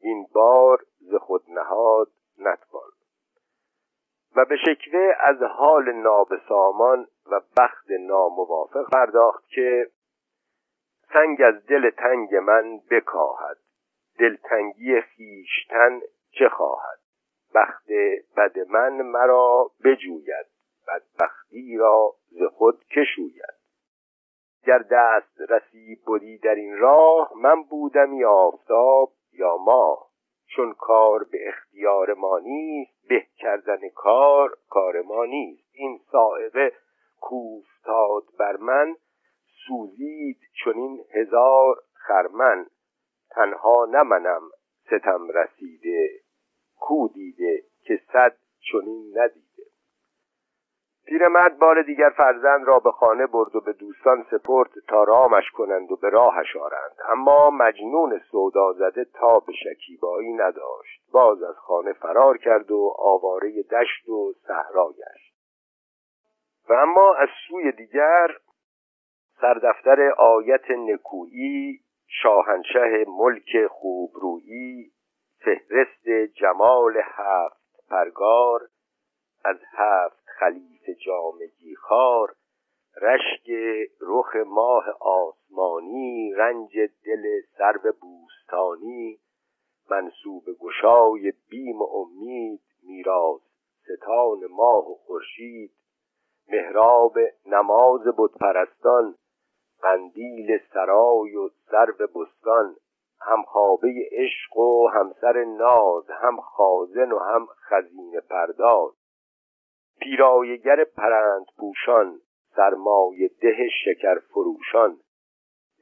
این 0.00 0.26
بار 0.34 0.84
ز 1.00 1.14
خود 1.14 1.42
نهاد 1.48 2.08
نتوان. 2.38 2.90
و 4.36 4.44
به 4.44 4.56
شکوه 4.56 5.12
از 5.20 5.42
حال 5.42 5.92
نابسامان 5.92 7.06
و 7.30 7.40
بخت 7.58 7.90
ناموافق 7.90 8.90
پرداخت 8.92 9.48
که 9.48 9.90
سنگ 11.12 11.42
از 11.42 11.66
دل 11.66 11.90
تنگ 11.90 12.34
من 12.34 12.80
بکاهد. 12.90 13.59
دلتنگی 14.20 15.00
خیشتن 15.00 16.00
چه 16.30 16.48
خواهد؟ 16.48 16.98
بخت 17.54 17.86
بد 18.36 18.58
من 18.58 19.02
مرا 19.02 19.70
بجوید 19.84 20.46
بدبختی 20.88 21.76
را 21.76 22.14
ز 22.30 22.42
خود 22.42 22.84
کشوید 22.84 23.60
گر 24.66 24.78
دست 24.78 25.40
رسی 25.48 26.02
بودی 26.06 26.38
در 26.38 26.54
این 26.54 26.78
راه 26.78 27.32
من 27.36 27.62
بودم 27.62 28.24
آفتاب 28.24 29.12
یا 29.32 29.56
ماه. 29.56 30.10
چون 30.56 30.74
کار 30.74 31.24
به 31.24 31.48
اختیار 31.48 32.14
ما 32.14 32.38
نیست 32.38 33.08
به 33.08 33.26
کردن 33.36 33.88
کار 33.88 34.56
کار 34.68 35.02
ما 35.02 35.24
نیست. 35.24 35.68
این 35.72 36.00
سائقه 36.12 36.72
کوفتاد 37.20 38.22
بر 38.38 38.56
من 38.56 38.96
سوزید 39.66 40.38
چنین 40.64 41.04
هزار 41.14 41.76
خرمن. 41.92 42.66
تنها 43.30 43.86
نمنم 43.90 44.42
ستم 44.86 45.28
رسیده. 45.28 46.10
کو 46.80 47.08
دیده 47.08 47.62
که 47.84 48.00
صد 48.12 48.36
چنین 48.72 49.18
ندیده. 49.18 49.62
پیرمرد 51.06 51.58
بار 51.58 51.82
دیگر 51.82 52.10
فرزند 52.16 52.66
را 52.66 52.78
به 52.78 52.90
خانه 52.90 53.26
برد 53.26 53.56
و 53.56 53.60
به 53.60 53.72
دوستان 53.72 54.26
سپرد 54.30 54.70
تا 54.88 55.04
رامش 55.04 55.50
کنند 55.50 55.92
و 55.92 55.96
به 55.96 56.08
راهش 56.10 56.56
آرند. 56.56 56.96
اما 57.08 57.50
مجنون 57.50 58.20
سودا 58.30 58.72
زده 58.72 59.04
تا 59.04 59.38
به 59.38 59.52
شکیبایی 59.52 60.32
نداشت. 60.32 61.02
باز 61.12 61.42
از 61.42 61.56
خانه 61.56 61.92
فرار 61.92 62.38
کرد 62.38 62.70
و 62.70 62.94
آواره 62.98 63.62
دشت 63.62 64.08
و 64.08 64.32
صحرا 64.46 64.88
گشت. 64.88 65.34
و 66.68 66.72
اما 66.72 67.14
از 67.14 67.28
سوی 67.48 67.72
دیگر 67.72 68.36
سردفتر 69.40 70.10
آیت 70.18 70.70
نکویی 70.70 71.80
شاهنشه 72.12 73.04
ملک 73.08 73.66
خوبرویی 73.66 74.92
فهرست 75.44 76.32
جمال 76.34 76.94
هفت 77.02 77.60
پرگار 77.90 78.60
از 79.44 79.56
هفت 79.72 80.24
خلیف 80.38 80.98
جامگی 81.06 81.74
خار 81.74 82.34
رشک 83.02 83.50
رخ 84.00 84.36
ماه 84.46 84.84
آسمانی 85.00 86.32
رنج 86.36 86.78
دل 87.04 87.40
سرو 87.58 87.92
بوستانی 88.00 89.18
منصوب 89.90 90.44
گشای 90.60 91.32
بیم 91.50 91.82
و 91.82 91.84
امید 91.84 92.60
میراث 92.82 93.40
ستان 93.82 94.40
ماه 94.50 94.90
و 94.90 94.94
خورشید 94.94 95.72
محراب 96.48 97.14
نماز 97.46 98.00
بتپرستان 98.18 99.14
قندیل 99.82 100.58
سرای 100.72 101.36
و 101.36 101.48
سرو 101.70 102.06
بستان 102.06 102.76
هم 103.20 103.42
خوابه 103.42 104.08
عشق 104.12 104.56
و 104.56 104.88
همسر 104.88 105.44
ناز 105.44 106.10
هم 106.10 106.40
خازن 106.40 107.12
و 107.12 107.18
هم 107.18 107.46
خزینه 107.46 108.20
پرداز. 108.20 108.92
پیرایگر 110.00 110.84
پرند 110.84 111.46
پوشان 111.58 112.20
سرمایه 112.56 113.30
ده 113.42 113.68
شکر 113.84 114.18
فروشان 114.18 115.00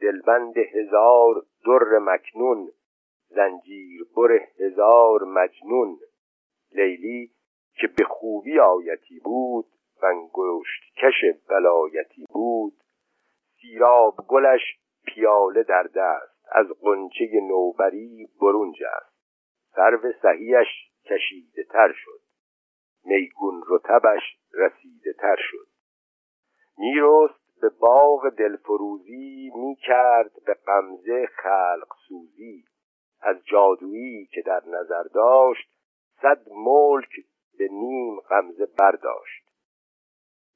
دلبند 0.01 0.59
هزار 0.59 1.35
در 1.67 1.99
مکنون 1.99 2.71
زنجیر 3.29 4.07
بر 4.17 4.41
هزار 4.59 5.25
مجنون. 5.25 5.99
لیلی 6.73 7.31
که 7.81 7.87
به 7.87 8.05
خوبی 8.05 8.59
آیتی 8.59 9.21
بود 9.25 9.67
و 10.03 10.07
انگشت 10.07 10.95
کش 10.97 11.25
بلایتی 11.49 12.25
بود. 12.31 12.73
سیراب 13.61 14.17
گلش 14.29 14.61
پیاله 15.05 15.63
در 15.63 15.83
دست. 15.83 16.39
از 16.53 16.67
قنچه 16.81 17.41
نوبری 17.49 18.29
برون 18.41 18.73
جست 18.73 19.19
سرو 19.75 20.13
سهیش 20.23 20.67
کشیده 21.05 21.65
تر 21.65 21.93
شد. 21.93 22.21
میگون 23.05 23.63
رتبش 23.69 24.23
رسیده 24.55 25.13
تر 25.13 25.37
شد. 25.39 25.69
میرست 26.79 27.61
به 27.61 27.69
باغ 27.69 28.29
دلفروزی 28.29 29.53
می‌کرد 29.55 30.33
به 30.47 30.55
قمزه 30.55 31.27
خلق 31.27 31.89
سوزی. 32.09 32.65
از 33.21 33.37
جادویی 33.45 34.27
که 34.27 34.43
در 34.43 34.63
نظر 34.67 35.03
داشت 35.03 35.71
صد 36.23 36.49
ملک 36.51 37.11
به 37.59 37.69
نیم 37.71 38.21
غمزه 38.21 38.67
برداشت. 38.79 39.48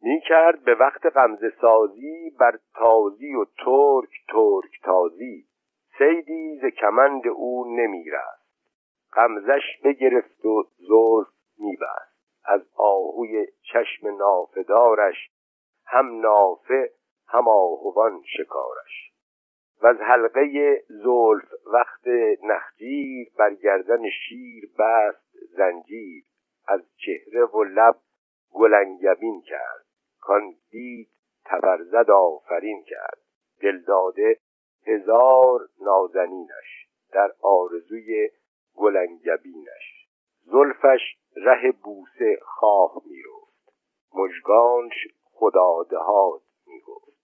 می‌کرد 0.03 0.65
به 0.65 0.75
وقت 0.75 1.07
غمزه 1.07 1.53
سازی 1.61 2.31
بر 2.41 2.59
تازی 2.75 3.35
و 3.35 3.45
ترک 3.45 4.11
ترک 4.29 4.81
تازی. 4.83 5.47
سیدی 5.99 6.59
ز 6.63 6.65
کمند 6.65 7.29
او 7.29 7.77
نمیرست. 7.77 8.43
غمزش 9.13 9.63
بگرفت 9.85 10.45
و 10.45 10.63
زلف 10.79 11.29
میبست. 11.59 12.13
از 12.45 12.61
آهوی 12.77 13.47
چشم 13.73 14.17
نافدارش 14.17 15.31
هم 15.87 16.21
نافه 16.21 16.91
هم 17.29 17.49
آهوان 17.49 18.23
شکارش. 18.37 19.13
و 19.83 19.87
از 19.87 19.97
حلقه 20.01 20.77
زلف 20.89 21.53
وقت 21.67 22.07
نخجیر 22.43 23.29
بر 23.39 23.55
گردن 23.55 24.11
شیر 24.11 24.71
بست 24.79 25.37
زنجیر. 25.57 26.25
از 26.69 26.81
چهره 26.97 27.45
و 27.45 27.65
لب 27.65 27.97
گلنگبین 28.53 29.43
کرد. 29.43 29.82
کان 30.23 30.55
دید 30.71 31.09
تبرزد 31.45 32.11
آفرین 32.11 32.85
کرد. 32.85 33.19
دلداده 33.63 34.39
هزار 34.87 35.69
نازنینش 35.81 36.89
در 37.13 37.33
آرزوی 37.43 38.31
گلنگبینش. 38.77 40.09
زلفش 40.45 41.01
ره 41.37 41.73
بوسه 41.73 42.39
خواه 42.43 43.03
می‌رفت. 43.07 43.73
مژگانش 44.15 45.09
خدادهاد 45.33 46.43
می‌گفت. 46.67 47.19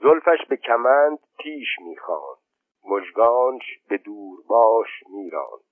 زلفش 0.00 0.46
به 0.48 0.56
کمند 0.56 1.18
پیش 1.38 1.68
می‌خواند. 1.80 2.38
مژگانش 2.84 3.80
به 3.88 3.98
دور 3.98 4.42
باش 4.48 4.88
میراند. 5.08 5.64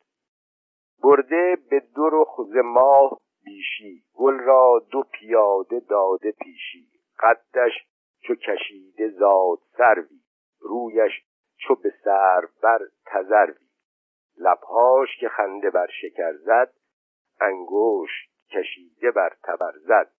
برده 1.03 1.57
به 1.71 1.81
دو 1.81 2.09
رخ 2.13 2.41
ز 2.47 2.57
ماه 2.57 3.21
بیشی 3.49 4.03
گل 4.15 4.39
را 4.39 4.87
دو 4.91 5.03
پیاده 5.03 5.81
داده 5.81 6.33
پیشی 6.33 6.89
قدش 7.21 7.73
چو 8.21 8.35
کشیده 8.35 9.09
زاد 9.09 9.59
سروی 9.77 10.21
رویش 10.61 11.13
چو 11.57 11.75
به 11.75 11.93
سر 12.05 12.41
بر 12.63 12.79
تذروی 13.07 13.69
لبهاش 14.39 15.09
که 15.21 15.29
خنده 15.29 15.71
بر 15.71 15.87
شکر 15.87 16.33
زد 16.33 16.73
انگشت 17.41 18.31
کشیده 18.51 19.11
بر 19.11 19.33
تبر 19.43 19.73
زد. 19.77 20.11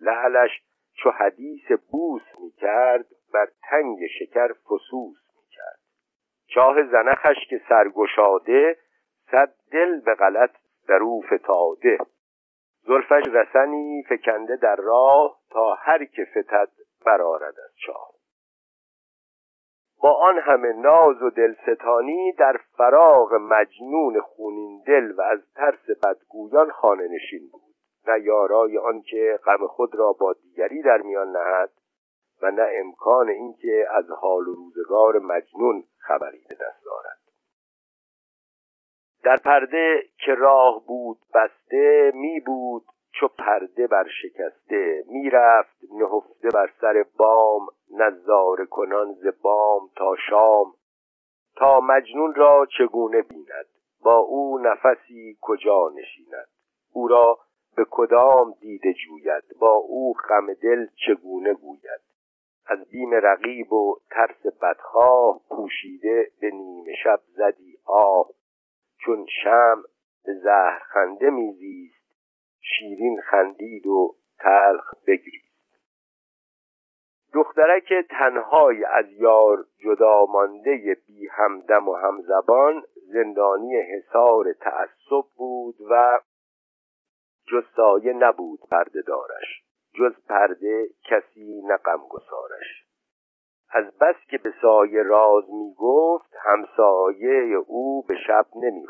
لعلش 0.00 0.62
چو 0.94 1.10
حدیث 1.10 1.72
بوس 1.90 2.22
می 2.40 2.50
کرد 2.50 3.06
بر 3.32 3.48
تنگ 3.70 3.98
شکر 4.18 4.52
فسوس 4.52 5.18
می 5.36 5.46
کرد. 5.50 5.80
چاه 6.46 6.82
زنخش 6.82 7.36
که 7.50 7.60
سرگشاده 7.68 8.76
صد 9.30 9.54
دل 9.72 10.00
به 10.00 10.14
غلط 10.14 10.50
در 10.88 11.02
او 11.02 11.22
فتاده 11.22 11.98
زلفش 12.88 13.22
رسنی 13.32 14.02
فکنده 14.08 14.56
در 14.56 14.76
راه 14.76 15.38
تا 15.50 15.74
هر 15.74 16.04
که 16.04 16.24
فتد 16.24 16.68
برارد 17.06 17.54
از 17.64 17.74
چاه. 17.86 18.10
با 20.02 20.12
آن 20.12 20.38
همه 20.38 20.72
ناز 20.72 21.22
و 21.22 21.30
دلستانی 21.30 22.32
در 22.32 22.60
فراغ 22.76 23.34
مجنون 23.34 24.20
خونین 24.20 24.82
دل 24.86 25.12
و 25.18 25.20
از 25.20 25.38
ترس 25.54 26.04
بدگویان 26.04 26.70
خانه 26.70 27.08
نشین 27.08 27.48
بود. 27.52 27.62
نه 28.08 28.20
یارای 28.20 28.78
آنکه 28.78 29.38
غم 29.44 29.66
خود 29.66 29.94
را 29.94 30.12
با 30.12 30.32
دیگری 30.32 30.82
در 30.82 30.98
میان 30.98 31.36
نهد 31.36 31.70
و 32.42 32.50
نه 32.50 32.68
امکان 32.74 33.28
اینکه 33.28 33.86
از 33.90 34.10
حال 34.10 34.48
و 34.48 34.54
روزگار 34.54 35.18
مجنون 35.18 35.84
خبری 35.98 36.44
به 36.48 36.54
دست 36.54 36.84
دارد 36.84 37.27
در 39.28 39.36
پرده 39.36 40.02
که 40.24 40.34
راه 40.34 40.86
بود 40.86 41.18
بسته 41.34 42.12
می 42.14 42.40
بود 42.40 42.82
چو 43.12 43.28
پرده 43.28 43.86
بر 43.86 44.06
شکسته 44.22 45.04
می‌رفت 45.06 45.76
نهفته 45.92 46.48
بر 46.54 46.70
سر 46.80 47.04
بام 47.18 47.66
نظاره 47.90 48.66
کنان 48.66 49.12
ز 49.12 49.26
بام 49.42 49.90
تا 49.96 50.16
شام. 50.30 50.74
تا 51.56 51.80
مجنون 51.80 52.34
را 52.34 52.66
چگونه 52.78 53.22
بیند؟ 53.22 53.66
با 54.02 54.16
او 54.16 54.58
نفسی 54.58 55.38
کجا 55.40 55.88
نشیند؟ 55.94 56.48
او 56.92 57.08
را 57.08 57.38
به 57.76 57.86
کدام 57.90 58.54
دیده 58.60 58.92
جوید؟ 58.92 59.44
با 59.60 59.72
او 59.74 60.14
غم 60.28 60.54
دل 60.54 60.86
چگونه 61.06 61.54
گوید؟ 61.54 62.00
از 62.66 62.88
بیم 62.90 63.10
رقیب 63.14 63.72
و 63.72 63.96
ترس 64.10 64.46
بدخواه 64.62 65.40
پوشیده 65.48 66.30
به 66.40 66.50
نیمه 66.50 66.94
شب 67.04 67.20
زدی 67.36 67.78
آه. 67.86 68.37
چون 69.08 69.26
شم 69.42 69.82
به 70.24 70.34
زهر 70.34 70.78
خنده 70.78 71.30
میزیست 71.30 72.14
شیرین 72.60 73.20
خندید 73.20 73.86
و 73.86 74.16
تلخ 74.38 74.94
بگریست. 75.06 75.78
دخترک 77.34 77.92
تنهای 78.10 78.84
از 78.84 79.06
یار 79.12 79.66
جدا 79.78 80.26
مانده 80.26 80.96
بی 81.06 81.28
همدم 81.28 81.88
و 81.88 81.94
همزبان 81.94 82.82
زندانی 83.12 83.76
حصار 83.76 84.52
تعصب 84.52 85.28
بود 85.36 85.76
و 85.90 86.20
جز 87.46 87.64
سایه 87.76 88.12
نبود 88.12 88.60
پرده 88.70 89.02
دارش 89.02 89.62
جز 89.94 90.26
پرده 90.28 90.88
کسی 91.04 91.62
نه 91.64 91.78
گسارش 92.08 92.87
از 93.70 93.98
بس 93.98 94.16
که 94.30 94.38
به 94.38 94.54
سایه 94.62 95.02
راز 95.02 95.44
می 95.50 95.74
گفت 95.78 96.34
همسایه 96.44 97.56
او 97.66 98.02
به 98.02 98.16
شب 98.26 98.46
نمی 98.56 98.86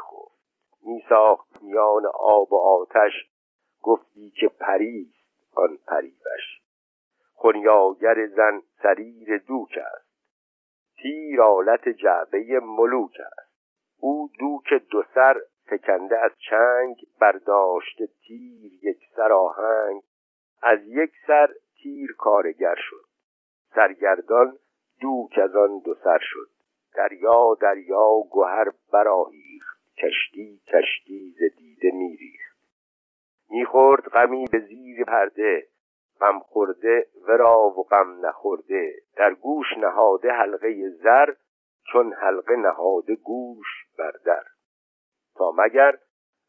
می 0.82 1.04
ساخت 1.08 1.62
میان 1.62 2.06
آب 2.14 2.52
و 2.52 2.56
آتش 2.56 3.12
گفتی 3.82 4.30
که 4.30 4.48
پریست 4.48 5.18
آن 5.54 5.78
پریوش. 5.86 6.62
خونیاگر 7.34 8.26
زن 8.26 8.62
سریر 8.82 9.38
دوک 9.38 9.78
است. 9.96 10.08
تیر 10.96 11.42
آلت 11.42 11.88
جعبه 11.88 12.60
ملوک 12.62 13.16
است. 13.20 13.52
او 14.00 14.30
دوک 14.38 14.82
دو 14.90 15.02
سر 15.14 15.40
فکنده 15.66 16.18
از 16.18 16.32
چنگ 16.50 16.96
برداشته 17.20 18.06
تیر 18.06 18.72
یک 18.82 18.98
سر 19.16 19.32
آهنگ. 19.32 20.02
از 20.62 20.78
یک 20.86 21.12
سر 21.26 21.54
تیر 21.82 22.14
کارگر 22.18 22.74
شد. 22.74 23.04
سرگردان 23.74 24.58
دوک 25.00 25.38
از 25.38 25.56
آن 25.56 25.78
دو 25.78 25.94
سر 25.94 26.18
شد. 26.20 26.48
دریا 26.94 27.56
دریا 27.60 28.10
گوهر 28.30 28.72
برآهیخت. 28.92 29.78
کشتی 29.98 30.60
کشتی 30.66 31.34
ز 31.38 31.56
دیده 31.58 31.90
میریخت. 31.90 32.58
می‌خورد 33.50 34.02
غمی 34.08 34.44
به 34.52 34.58
زیر 34.58 35.04
پرده. 35.04 35.66
غم 36.20 36.38
خورده 36.38 37.06
ورا 37.28 37.60
و 37.60 37.82
غم 37.82 38.26
نخورده. 38.26 38.94
در 39.16 39.34
گوش 39.34 39.66
نهاده 39.78 40.32
حلقه 40.32 40.90
زر 40.90 41.34
چون 41.92 42.12
حلقه 42.12 42.56
نهاده 42.56 43.14
گوش 43.14 43.66
بر 43.98 44.12
در. 44.24 44.44
تا 45.34 45.52
مگر 45.52 45.98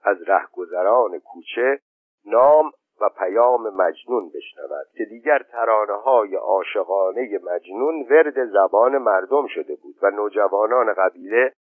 از 0.03 0.17
رهگذران 0.21 1.19
کوچه 1.19 1.79
نام 2.25 2.71
و 3.01 3.09
پیام 3.09 3.69
مجنون 3.69 4.29
بشنود 4.29 4.87
که 4.97 5.05
دیگر 5.05 5.43
ترانه 5.51 5.93
های 5.93 6.35
عاشقانه 6.35 7.39
مجنون 7.43 8.07
ورد 8.09 8.45
زبان 8.45 8.97
مردم 8.97 9.47
شده 9.47 9.75
بود 9.75 9.95
و 10.01 10.09
نوجوانان 10.09 10.93
قبیله 10.93 11.53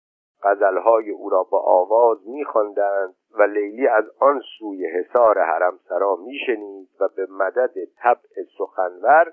غزلهای 0.42 1.10
او 1.10 1.30
را 1.30 1.42
با 1.42 1.60
آواز 1.60 2.18
میخواندند 2.28 3.14
و 3.38 3.42
لیلی 3.42 3.86
از 3.86 4.04
آن 4.20 4.42
سوی 4.58 4.86
حصار 4.86 5.38
حرمسرا 5.38 6.16
میشنید 6.16 6.88
و 7.00 7.08
به 7.16 7.26
مدد 7.30 7.74
طبع 8.02 8.44
سخنور 8.58 9.32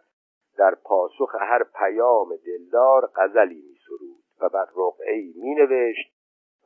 در 0.58 0.76
پاسخ 0.84 1.36
هر 1.40 1.64
پیام 1.64 2.30
دلدار 2.46 3.10
غزلی 3.16 3.64
میسرود 3.70 4.24
و 4.42 4.50
بر 4.50 4.66
رقعهای 4.78 5.34
مینوشت 5.36 6.16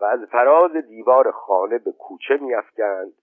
و 0.01 0.05
از 0.05 0.19
فراز 0.31 0.71
دیوار 0.71 1.31
خانه 1.31 1.77
به 1.77 1.91
کوچه 1.91 2.37
میافکند 2.41 3.13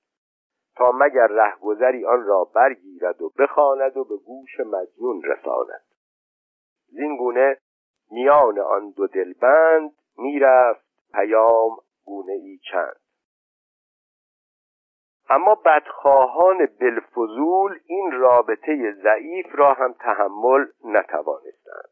تا 0.76 0.92
مگر 0.92 1.26
رهگذری 1.26 2.04
آن 2.04 2.26
را 2.26 2.44
برگیرد 2.44 3.22
و 3.22 3.32
بخواند 3.38 3.96
و 3.96 4.04
به 4.04 4.16
گوش 4.16 4.60
مجنون 4.60 5.22
رساند. 5.22 5.84
زین 6.88 7.16
گونه 7.16 7.58
میان 8.10 8.58
آن 8.58 8.90
دو 8.90 9.06
دلبند 9.06 9.92
می‌رفت 10.18 10.86
پیام 11.12 11.76
گونه 12.04 12.32
ای 12.32 12.58
چند. 12.70 12.96
اما 15.28 15.54
بدخواهان 15.54 16.66
بلفضول 16.80 17.78
این 17.86 18.12
رابطه 18.12 18.92
ضعیف 18.92 19.46
را 19.54 19.72
هم 19.72 19.92
تحمل 19.92 20.66
نتوانستند. 20.84 21.90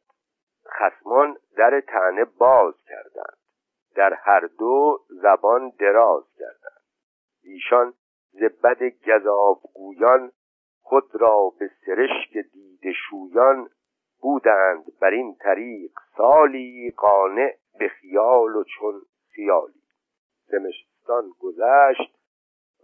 خسمان 0.69 1.37
در 1.57 1.81
تنه 1.81 2.25
باز 2.25 2.75
کردند. 2.89 3.37
در 3.97 4.15
هر 4.15 4.41
دو 4.59 4.99
زبان 5.09 5.73
دراز 5.79 6.25
کردند. 6.39 6.83
ایشان 7.45 7.95
ز 8.35 8.43
بد 8.43 8.83
گذابگویان 9.07 10.33
خود 10.83 11.11
را 11.13 11.53
به 11.59 11.71
سرشک 11.87 12.39
دیده 12.53 12.93
شویان 12.93 13.69
بودند 14.21 14.85
بر 15.01 15.11
این 15.11 15.37
طریق 15.41 15.93
سالی 16.17 16.91
قانع 16.97 17.55
به 17.79 17.89
خیال 17.89 18.57
و 18.57 18.65
چون 18.65 19.03
خیالی 19.35 19.83
زمستان 20.47 21.33
گذشت 21.41 22.15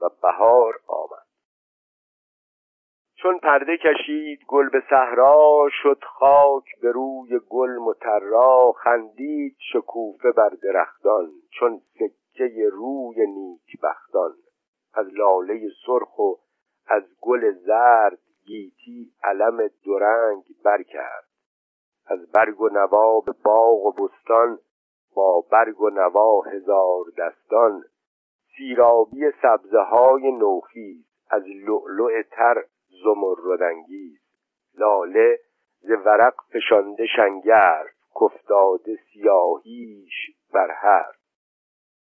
و 0.03 0.09
بهار 0.23 0.75
آمد. 0.87 1.27
چون 3.15 3.39
پرده 3.39 3.77
کشید 3.77 4.41
گل 4.49 4.69
به 4.69 4.83
صحرا 4.91 5.69
شد 5.83 6.05
خاک 6.05 6.65
به 6.83 6.93
روی 6.93 7.41
گل 7.49 7.71
مترا 7.71 8.73
خندید 8.73 9.57
شکوفه 9.73 10.33
بر 10.33 10.49
درختان 10.63 11.33
چون 11.51 11.81
سکه 11.95 12.69
روی 12.73 13.27
نیک 13.27 13.81
بختان 13.83 14.35
از 14.95 15.07
لاله 15.13 15.69
سرخ 15.87 16.19
و 16.19 16.35
از 16.87 17.03
گل 17.21 17.53
زرد 17.53 18.19
گیتی 18.47 19.13
علم 19.23 19.71
درنگ 19.87 20.45
برکرد. 20.65 21.25
از 22.07 22.33
برگ 22.33 22.61
و 22.61 22.69
نوا 22.69 23.21
به 23.21 23.33
باغ 23.45 23.87
و 23.87 23.93
بستان 23.93 24.59
با 25.15 25.45
برگ 25.51 25.81
و 25.81 25.91
نوا 25.91 26.41
هزار 26.41 27.05
دستان. 27.19 27.85
سیرابی 28.57 29.31
سبزه 29.43 29.81
های 29.81 30.33
نوخیز 30.33 31.05
از 31.31 31.43
لؤلؤ 31.47 32.23
تر 32.31 32.65
زمردانگیز 33.05 34.21
لاله 34.79 35.39
ز 35.81 35.91
ورق 35.91 36.35
فشانده 36.53 37.07
شنگر 37.07 37.85
کفتاده 38.21 38.99
سیاهیش 39.13 40.31
بر 40.53 40.71
هر 40.71 41.13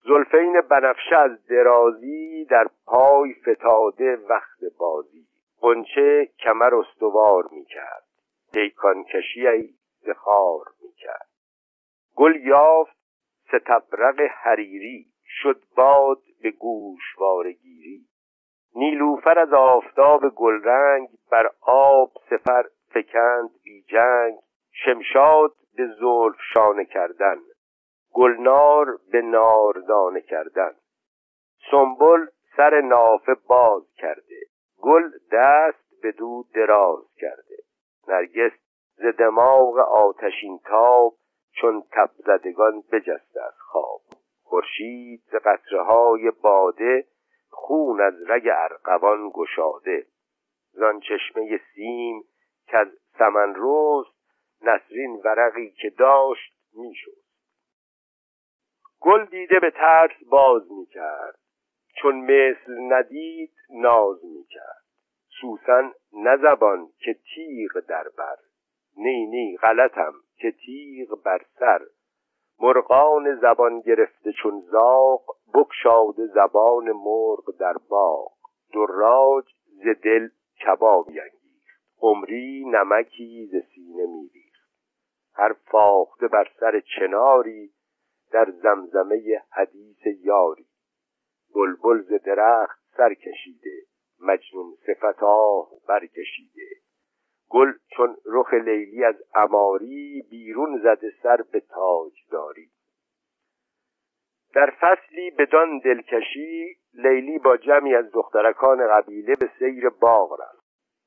زلفین 0.06 0.60
بنفشه 0.60 1.16
از 1.16 1.46
درازی 1.46 2.44
در 2.44 2.66
پای 2.86 3.34
فتاده 3.34 4.16
وقت 4.16 4.58
بازی. 4.78 5.26
قنچه 5.60 6.28
کمر 6.38 6.74
استوار 6.74 7.44
می‌کرد. 7.52 8.04
دیکان 8.52 9.04
کشی 9.04 9.74
زخار 10.06 10.64
می‌کرد. 10.82 11.28
گل 12.16 12.36
یافت 12.36 12.96
ستبرق 13.48 14.20
حریری 14.20 15.06
شد 15.42 15.62
باد 15.76 16.18
به 16.42 16.50
گوشوارگیری 16.50 18.00
نیلوفر 18.74 19.38
از 19.38 19.52
آفتاب 19.52 20.28
گلرنگ 20.28 21.08
بر 21.30 21.50
آب 21.60 22.10
سفر 22.30 22.64
فکند 22.94 23.50
بی 23.64 23.82
جنگ. 23.82 24.34
شمشاد 24.72 25.52
به 25.76 25.86
زلف 25.86 26.36
شانه 26.54 26.84
کردن. 26.84 27.36
گلنار 28.14 28.98
به 29.12 29.22
ناردانه 29.22 30.20
کردن. 30.20 30.74
سنبل 31.70 32.26
سر 32.56 32.80
نافه 32.80 33.34
باز 33.48 33.82
کرده. 33.96 34.40
گل 34.82 35.10
دست 35.32 36.02
به 36.02 36.12
دو 36.12 36.44
دراز 36.54 37.14
کرده. 37.16 37.56
نرگس 38.08 38.52
ز 38.96 39.06
دماغ 39.18 39.78
آتشین 39.78 40.58
تاب 40.64 41.14
چون 41.52 41.82
تب 41.92 42.10
زدگان 42.16 42.82
بجسته 42.92 43.42
از 43.42 43.54
خواب. 43.58 44.00
خورشید 44.42 45.22
ز 45.32 45.34
قطره 45.34 45.82
های 45.82 46.30
باده 46.30 47.06
خون 47.50 48.00
از 48.00 48.14
رگ 48.30 48.48
ارقوان 48.52 49.30
گشاده. 49.34 50.06
زان 50.72 51.00
چشمه 51.00 51.60
سیم 51.74 52.24
که 52.66 52.78
از 52.78 52.88
سمن 53.18 53.54
رست 53.56 54.14
نسرین 54.62 55.20
ورقی 55.24 55.70
که 55.70 55.90
داشت 55.90 56.52
می‌شد. 56.74 57.23
گل 59.04 59.24
دیده 59.24 59.60
به 59.60 59.70
ترس 59.70 60.24
باز 60.30 60.72
می‌کرد. 60.72 61.38
چون 61.96 62.16
مثل 62.16 62.92
ندید 62.92 63.54
ناز 63.70 64.24
می‌کرد. 64.24 64.84
سوسن 65.40 65.92
نزبان 66.12 66.88
که 66.98 67.16
تیغ 67.34 67.80
در 67.88 68.04
بر. 68.18 68.36
نی 68.96 69.26
نی 69.26 69.56
غلطم 69.56 70.12
که 70.36 70.50
تیغ 70.50 71.22
بر 71.22 71.40
سر. 71.58 71.80
مرغان 72.60 73.34
زبان 73.40 73.80
گرفته 73.80 74.32
چون 74.32 74.60
زاغ 74.60 75.24
بکشاده 75.54 76.26
زبان 76.26 76.92
مرغ 76.92 77.56
در 77.60 77.74
باغ. 77.88 78.32
دراج 78.74 79.44
ز 79.64 79.88
دل 80.02 80.28
کبابی 80.66 81.20
انگیخت. 81.20 81.80
عمری 82.02 82.64
نمکی 82.64 83.46
ز 83.46 83.74
سینه 83.74 84.06
میریخت. 84.06 84.70
هر 85.34 85.52
فاخته 85.52 86.28
بر 86.28 86.48
سر 86.60 86.80
چناری 86.80 87.73
در 88.34 88.50
زمزمه 88.50 89.42
حدیث 89.50 90.06
یاری. 90.20 90.66
بلبل 91.54 92.02
ز 92.02 92.22
درخت 92.24 92.80
سر 92.96 93.14
کشیده 93.14 93.82
مجنون 94.20 94.74
صفتا 94.86 95.66
برکشیده. 95.88 96.68
گل 97.50 97.72
چون 97.96 98.16
رخ 98.26 98.54
لیلی 98.54 99.04
از 99.04 99.14
اماری 99.34 100.22
بیرون 100.30 100.80
زده 100.82 101.12
سر 101.22 101.36
به 101.52 101.60
تاج 101.60 102.12
داری. 102.30 102.70
در 104.54 104.72
فصلی 104.80 105.30
بدان 105.30 105.78
دلکشی 105.78 106.76
لیلی 106.94 107.38
با 107.38 107.56
جمعی 107.56 107.94
از 107.94 108.12
دخترکان 108.12 108.88
قبیله 108.88 109.34
به 109.40 109.50
سیر 109.58 109.88
باغ 109.88 110.40
رفت. 110.40 110.63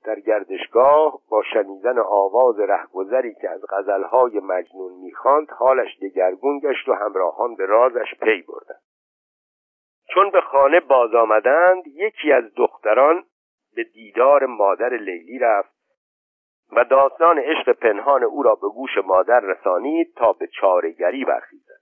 در 0.08 0.20
گردشگاه 0.20 1.20
با 1.30 1.44
شنیدن 1.54 2.00
آواز 2.00 2.60
رهگذری 2.60 3.36
که 3.42 3.50
از 3.50 3.62
غزلهای 3.70 4.40
مجنون 4.40 4.92
می‌خواند 5.04 5.50
حالش 5.52 6.00
دگرگون 6.02 6.60
گشت 6.60 6.90
و 6.90 6.94
همراهان 6.94 7.56
به 7.56 7.66
رازش 7.66 8.16
پی 8.22 8.42
بردند. 8.42 8.82
چون 10.14 10.30
به 10.30 10.42
خانه 10.42 10.80
باز 10.80 11.16
آمدند 11.16 11.88
یکی 11.88 12.32
از 12.32 12.44
دختران 12.56 13.24
به 13.76 13.84
دیدار 13.84 14.46
مادر 14.46 14.90
لیلی 14.90 15.40
رفت 15.40 15.78
و 16.72 16.84
داستان 16.84 17.40
عشق 17.40 17.72
پنهان 17.72 18.24
او 18.24 18.44
را 18.44 18.56
به 18.56 18.68
گوش 18.70 18.98
مادر 19.06 19.40
رسانید 19.40 20.14
تا 20.16 20.34
به 20.34 20.48
چارگری 20.48 21.26
برخیزد. 21.26 21.82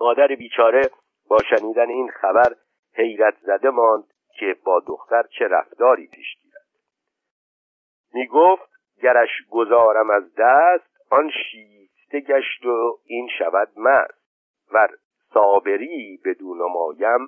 مادر 0.00 0.26
بیچاره 0.26 0.82
با 1.28 1.38
شنیدن 1.38 1.88
این 1.88 2.08
خبر 2.08 2.54
حیرت 2.94 3.34
زده 3.40 3.70
ماند 3.70 4.04
که 4.38 4.56
با 4.64 4.80
دختر 4.86 5.22
چه 5.38 5.48
رفتاری 5.48 6.06
پیش 6.06 6.39
می 8.14 8.26
گفت 8.26 8.70
گرش 9.02 9.30
گذارم 9.50 10.10
از 10.10 10.34
دست 10.38 10.90
آن 11.10 11.30
شیفته 11.30 12.20
گشت 12.20 12.66
و 12.66 12.98
این 13.04 13.28
شود 13.38 13.68
مست. 13.76 14.20
ور 14.72 14.90
صابری 15.34 16.20
بدون 16.24 16.58
مایم 16.58 17.26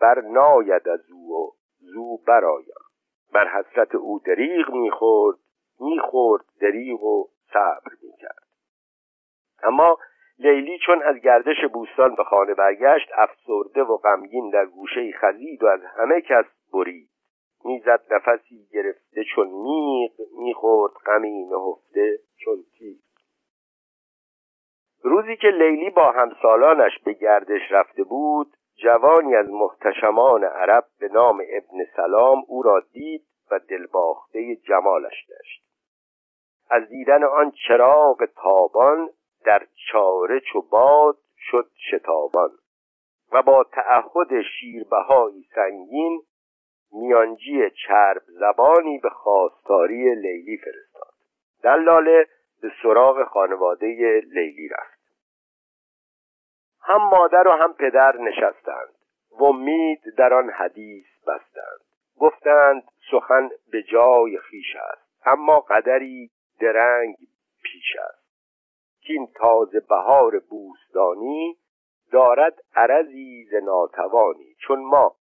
بر 0.00 0.20
ناید 0.20 0.88
از 0.88 1.10
او 1.10 1.36
و 1.36 1.50
زو 1.78 2.16
برایم 2.26 2.86
بر 3.32 3.48
حسرت 3.48 3.94
او 3.94 4.18
دریغ 4.18 4.74
می‌خورد 4.74 5.38
می‌خورد 5.80 6.44
دریغ 6.60 7.02
و 7.02 7.28
صبر 7.52 7.92
می‌کرد. 8.02 8.46
اما 9.62 9.98
لیلی 10.38 10.78
چون 10.86 11.02
از 11.02 11.16
گردش 11.16 11.64
بوستان 11.72 12.14
به 12.14 12.24
خانه 12.24 12.54
برگشت 12.54 13.08
افسرده 13.14 13.82
و 13.82 13.96
غمگین 13.96 14.50
در 14.50 14.66
گوشه 14.66 15.12
خزید 15.12 15.62
و 15.62 15.66
از 15.66 15.80
همه 15.84 16.20
کس 16.20 16.44
برید. 16.72 17.08
می‌زد 17.66 18.02
نفسی 18.10 18.66
گرفته 18.72 19.24
چون 19.34 19.48
میغ 19.48 20.12
می‌خورد 20.38 20.92
غمی 20.92 21.44
نهفته 21.44 22.18
چون 22.44 22.64
تیغ 22.78 22.98
روزی 25.02 25.36
که 25.36 25.48
لیلی 25.48 25.90
با 25.90 26.12
همسالانش 26.12 26.98
به 27.04 27.12
گردش 27.12 27.60
رفته 27.70 28.02
بود 28.02 28.56
جوانی 28.82 29.34
از 29.34 29.50
محتشمان 29.50 30.44
عرب 30.44 30.84
به 31.00 31.08
نام 31.08 31.42
ابن 31.50 31.84
سلام 31.96 32.42
او 32.48 32.62
را 32.62 32.82
دید 32.92 33.26
و 33.50 33.58
دلباخته 33.58 34.56
جمالش 34.56 35.26
گشت 35.28 35.66
از 36.70 36.88
دیدن 36.88 37.24
آن 37.24 37.52
چراغ 37.68 38.24
تابان 38.24 39.10
در 39.44 39.66
چاره 39.92 40.40
چو 40.40 40.62
باد 40.62 41.16
شد 41.36 41.70
شتابان 41.90 42.50
و 43.32 43.42
با 43.42 43.64
تعهد 43.64 44.42
شیربهایی 44.60 45.48
سنگین 45.54 46.22
میانجی 46.92 47.70
چرب 47.70 48.22
زبانی 48.26 48.98
به 48.98 49.10
خواستاری 49.10 50.14
لیلی 50.14 50.56
فرستاد. 50.56 51.12
دلاله 51.62 52.26
به 52.62 52.72
سراغ 52.82 53.24
خانواده 53.24 54.20
لیلی 54.26 54.68
رفت. 54.68 54.96
هم 56.82 57.08
مادر 57.08 57.48
و 57.48 57.50
هم 57.50 57.72
پدر 57.72 58.16
نشستند 58.16 58.94
و 59.30 59.44
امید 59.44 60.00
در 60.16 60.34
آن 60.34 60.50
حدیث 60.50 61.06
بستند. 61.26 61.80
گفتند 62.20 62.82
سخن 63.10 63.50
به 63.72 63.82
جای 63.82 64.38
خیش 64.38 64.76
است 64.76 65.26
اما 65.26 65.60
قدری 65.60 66.30
درنگ 66.60 67.16
پیش 67.62 67.96
است. 68.08 68.26
که 69.00 69.12
این 69.12 69.28
تازه 69.34 69.80
بهار 69.80 70.38
بوستانی 70.38 71.56
دارد 72.12 72.54
عرضی 72.74 73.44
ز 73.50 73.54
ناتوانی 73.54 74.56
چون 74.58 74.80
ما 74.80 75.16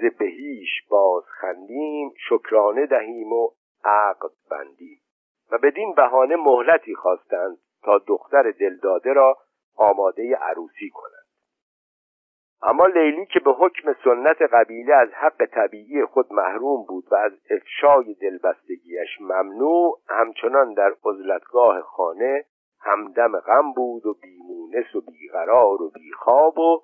ز 0.00 0.18
بهیش 0.18 0.70
باز 0.90 1.24
خندیم 1.24 2.12
شکرانه 2.28 2.86
دهیم 2.86 3.32
و 3.32 3.50
عقد 3.84 4.30
بندیم. 4.50 5.00
و 5.52 5.58
بدین 5.58 5.94
بهانه 5.94 6.36
مهلتی 6.36 6.94
خواستند 6.94 7.58
تا 7.82 7.98
دختر 7.98 8.50
دلداده 8.50 9.12
را 9.12 9.36
آماده 9.76 10.36
عروسی 10.36 10.90
کنند. 10.90 11.28
اما 12.62 12.86
لیلی 12.86 13.26
که 13.26 13.40
به 13.40 13.52
حکم 13.52 13.94
سنت 14.04 14.42
قبیله 14.42 14.94
از 14.94 15.08
حق 15.12 15.46
طبیعی 15.46 16.04
خود 16.04 16.32
محروم 16.32 16.84
بود 16.88 17.04
و 17.10 17.14
از 17.14 17.32
افشای 17.50 18.14
دلبستگیش 18.14 19.20
ممنوع 19.20 20.00
همچنان 20.08 20.74
در 20.74 20.94
عزلتگاه 21.04 21.80
خانه 21.80 22.44
همدم 22.80 23.40
غم 23.40 23.72
بود 23.72 24.06
و 24.06 24.14
بیمونس 24.14 24.94
و 24.94 25.00
بیقرار 25.00 25.82
و 25.82 25.90
بیخواب 25.90 26.58
و 26.58 26.82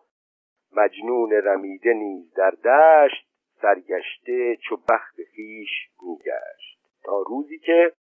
مجنون 0.76 1.32
رمیده 1.32 1.92
نیز 1.92 2.34
در 2.34 2.50
دشت 2.50 3.28
سرگشته 3.62 4.56
چو 4.56 4.76
بخت 4.88 5.16
خیش 5.34 5.70
میگشت. 6.02 6.78
تا 7.04 7.22
روزی 7.28 7.58
که 7.58 7.92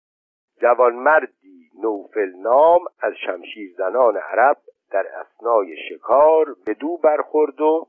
جوانمردی 0.62 1.70
نوفل 1.82 2.32
نام 2.36 2.82
از 3.00 3.14
شمشیر 3.26 3.74
زنان 3.78 4.18
عرب 4.18 4.58
در 4.92 5.06
اسنای 5.08 5.76
شکار 5.90 6.56
به 6.66 6.74
دو 6.74 6.98
برخورد 6.98 7.62
و 7.62 7.88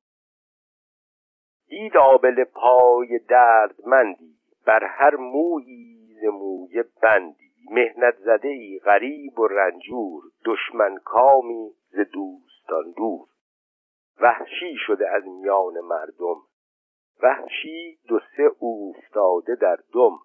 دید 1.69 1.97
آبل 1.97 2.45
پای 2.45 3.19
دردمندی 3.29 4.35
بر 4.67 4.85
هر 4.85 5.17
مویی 5.17 5.95
ز 6.23 6.27
بندی. 7.03 7.45
مهنت 7.71 8.15
زده 8.19 8.49
ای 8.49 8.81
غریب 8.85 9.39
و 9.39 9.47
رنجور 9.47 10.23
دشمن 10.45 10.97
کامی 11.05 11.71
ز 11.91 11.99
دوستان 12.13 12.93
دور. 12.97 13.29
وحشی 14.25 14.77
شده 14.87 15.11
از 15.11 15.23
میان 15.27 15.81
مردم. 15.81 16.37
وحشی 17.23 17.99
دو 18.09 18.21
سه 18.37 18.51
اوفتاده 18.59 19.55
در 19.55 19.79
دم. 19.95 20.19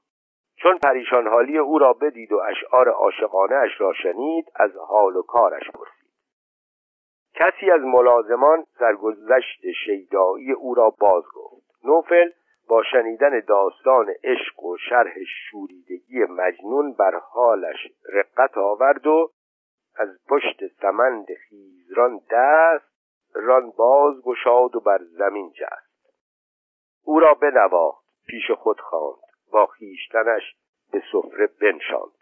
چون 0.55 0.77
پریشان 0.77 1.27
حالی 1.27 1.57
او 1.57 1.79
را 1.79 1.93
بدید 1.93 2.31
و 2.31 2.37
اشعار 2.37 2.89
عاشقانه 2.89 3.55
اش 3.55 3.71
را 3.81 3.93
شنید 3.93 4.45
از 4.55 4.71
حال 4.87 5.15
و 5.15 5.21
کارش 5.21 5.69
پرسید. 5.71 6.09
کسی 7.33 7.71
از 7.71 7.81
ملازمان 7.81 8.65
سرگذشت 8.79 9.71
شیدایی 9.85 10.51
او 10.51 10.75
را 10.75 10.89
باز 10.99 11.23
گفت. 11.35 11.69
نوفل 11.83 12.29
با 12.69 12.83
شنیدن 12.83 13.39
داستان 13.39 14.13
عشق 14.23 14.63
و 14.63 14.77
شرح 14.77 15.13
شوریدگی 15.23 16.23
مجنون 16.23 16.93
بر 16.93 17.15
حالش 17.15 17.87
رقت 18.13 18.57
آورد 18.57 19.07
و 19.07 19.31
از 19.95 20.09
پشت 20.29 20.67
سمند 20.81 21.27
خیزران 21.49 22.19
دست 22.31 22.88
ران 23.33 23.71
باز 23.71 24.21
گشاد 24.21 24.75
و 24.75 24.79
بر 24.79 24.99
زمین 25.03 25.51
جست. 25.51 25.89
او 27.03 27.19
را 27.19 27.33
بنواخت 27.33 28.05
پیش 28.27 28.51
خود 28.51 28.79
خواند 28.79 29.19
با 29.51 29.65
خیشتنش 29.65 30.55
به 30.91 31.03
سفره 31.11 31.47
بنشاند. 31.61 32.19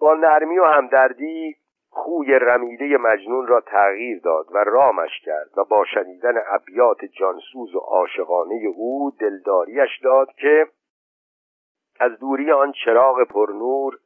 با 0.00 0.14
نرمی 0.14 0.58
و 0.58 0.64
همدردی 0.64 1.56
خوی 1.90 2.32
رمیده 2.32 2.96
مجنون 2.96 3.46
را 3.46 3.60
تغییر 3.60 4.20
داد 4.20 4.46
و 4.50 4.58
رامش 4.58 5.20
کرد 5.24 5.58
و 5.58 5.64
با 5.64 5.84
شنیدن 5.94 6.34
ابیات 6.46 7.04
جانسوز 7.04 7.74
و 7.74 7.78
عاشقانه 7.78 8.66
او 8.76 9.10
دلداریش 9.20 10.00
داد 10.02 10.28
که 10.32 10.66
از 12.00 12.18
دوری 12.18 12.52
آن 12.52 12.72
چراغ 12.84 13.24
پرنور 13.24 13.98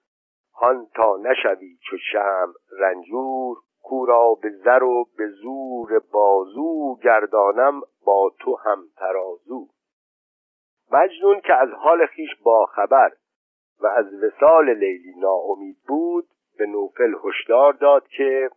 هان 0.54 0.86
تا 0.94 1.16
نشوی 1.16 1.78
چو 1.90 1.96
شم 2.12 2.54
رنجور 2.78 3.56
کورا 3.82 4.34
به 4.34 4.50
زر 4.50 4.82
و 4.82 5.04
به 5.18 5.28
زور 5.28 5.98
بازو 6.12 6.96
گردانم 7.02 7.80
با 8.04 8.32
تو 8.38 8.56
هم 8.56 8.84
ترازو. 8.96 9.68
مجنون 10.92 11.40
که 11.40 11.54
از 11.54 11.68
حال 11.68 12.06
خیش 12.06 12.30
باخبر 12.44 13.12
و 13.80 13.86
از 13.86 14.06
وسال 14.22 14.70
لیلی 14.74 15.14
ناامید 15.16 15.76
بود 15.88 16.28
به 16.58 16.66
نوفل 16.66 17.14
هشدار 17.24 17.72
داد 17.72 18.08
که 18.08 18.50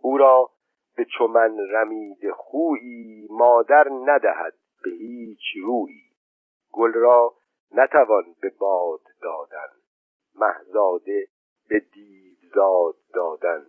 او 0.00 0.18
را 0.18 0.50
به 0.96 1.06
چمن 1.18 1.58
رمید 1.58 2.30
خویی 2.30 3.28
مادر 3.30 3.88
ندهد 4.04 4.54
به 4.84 4.90
هیچ 4.90 5.42
رویی. 5.62 6.02
گل 6.72 6.92
را 6.92 7.34
نتوان 7.72 8.24
به 8.42 8.52
باد 8.58 9.00
دادن. 9.22 9.68
محزاده 10.34 11.26
به 11.68 11.80
دیوزاد 11.94 12.94
دادن. 13.14 13.66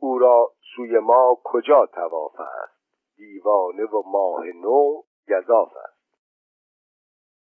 او 0.00 0.18
را 0.18 0.50
سوی 0.76 0.98
ما 0.98 1.38
کجا 1.44 1.86
تواف 1.86 2.40
است؟ 2.40 2.80
دیوانه 3.16 3.84
و 3.84 4.02
ماه 4.06 4.44
نو 4.46 5.02
گذاف 5.28 5.72
است. 5.76 6.00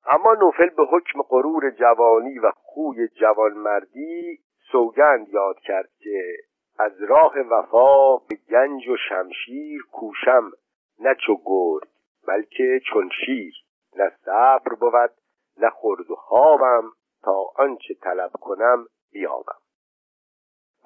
اما 0.05 0.33
نوفل 0.33 0.69
به 0.69 0.83
حکم 0.83 1.21
غرور 1.21 1.69
جوانی 1.69 2.39
و 2.39 2.51
خوی 2.55 3.07
جوانمردی 3.07 4.39
سوگند 4.71 5.29
یاد 5.29 5.59
کرد 5.59 5.89
که 5.99 6.37
از 6.79 7.01
راه 7.01 7.39
وفا 7.39 8.17
به 8.17 8.35
گنج 8.49 8.87
و 8.87 8.95
شمشیر 9.09 9.81
کوشم 9.91 10.51
نه 10.99 11.15
چو 11.25 11.37
گرد 11.45 11.87
بلکه 12.27 12.81
چون 12.93 13.09
شیر. 13.25 13.53
نه 13.95 14.11
صبر 14.25 14.75
بود 14.79 15.11
نه 15.57 15.69
خورد 15.69 16.11
و 16.11 16.15
خوابم 16.15 16.91
تا 17.23 17.45
آنچه 17.55 17.93
طلب 17.93 18.31
کنم 18.41 18.85
بیابم. 19.11 19.66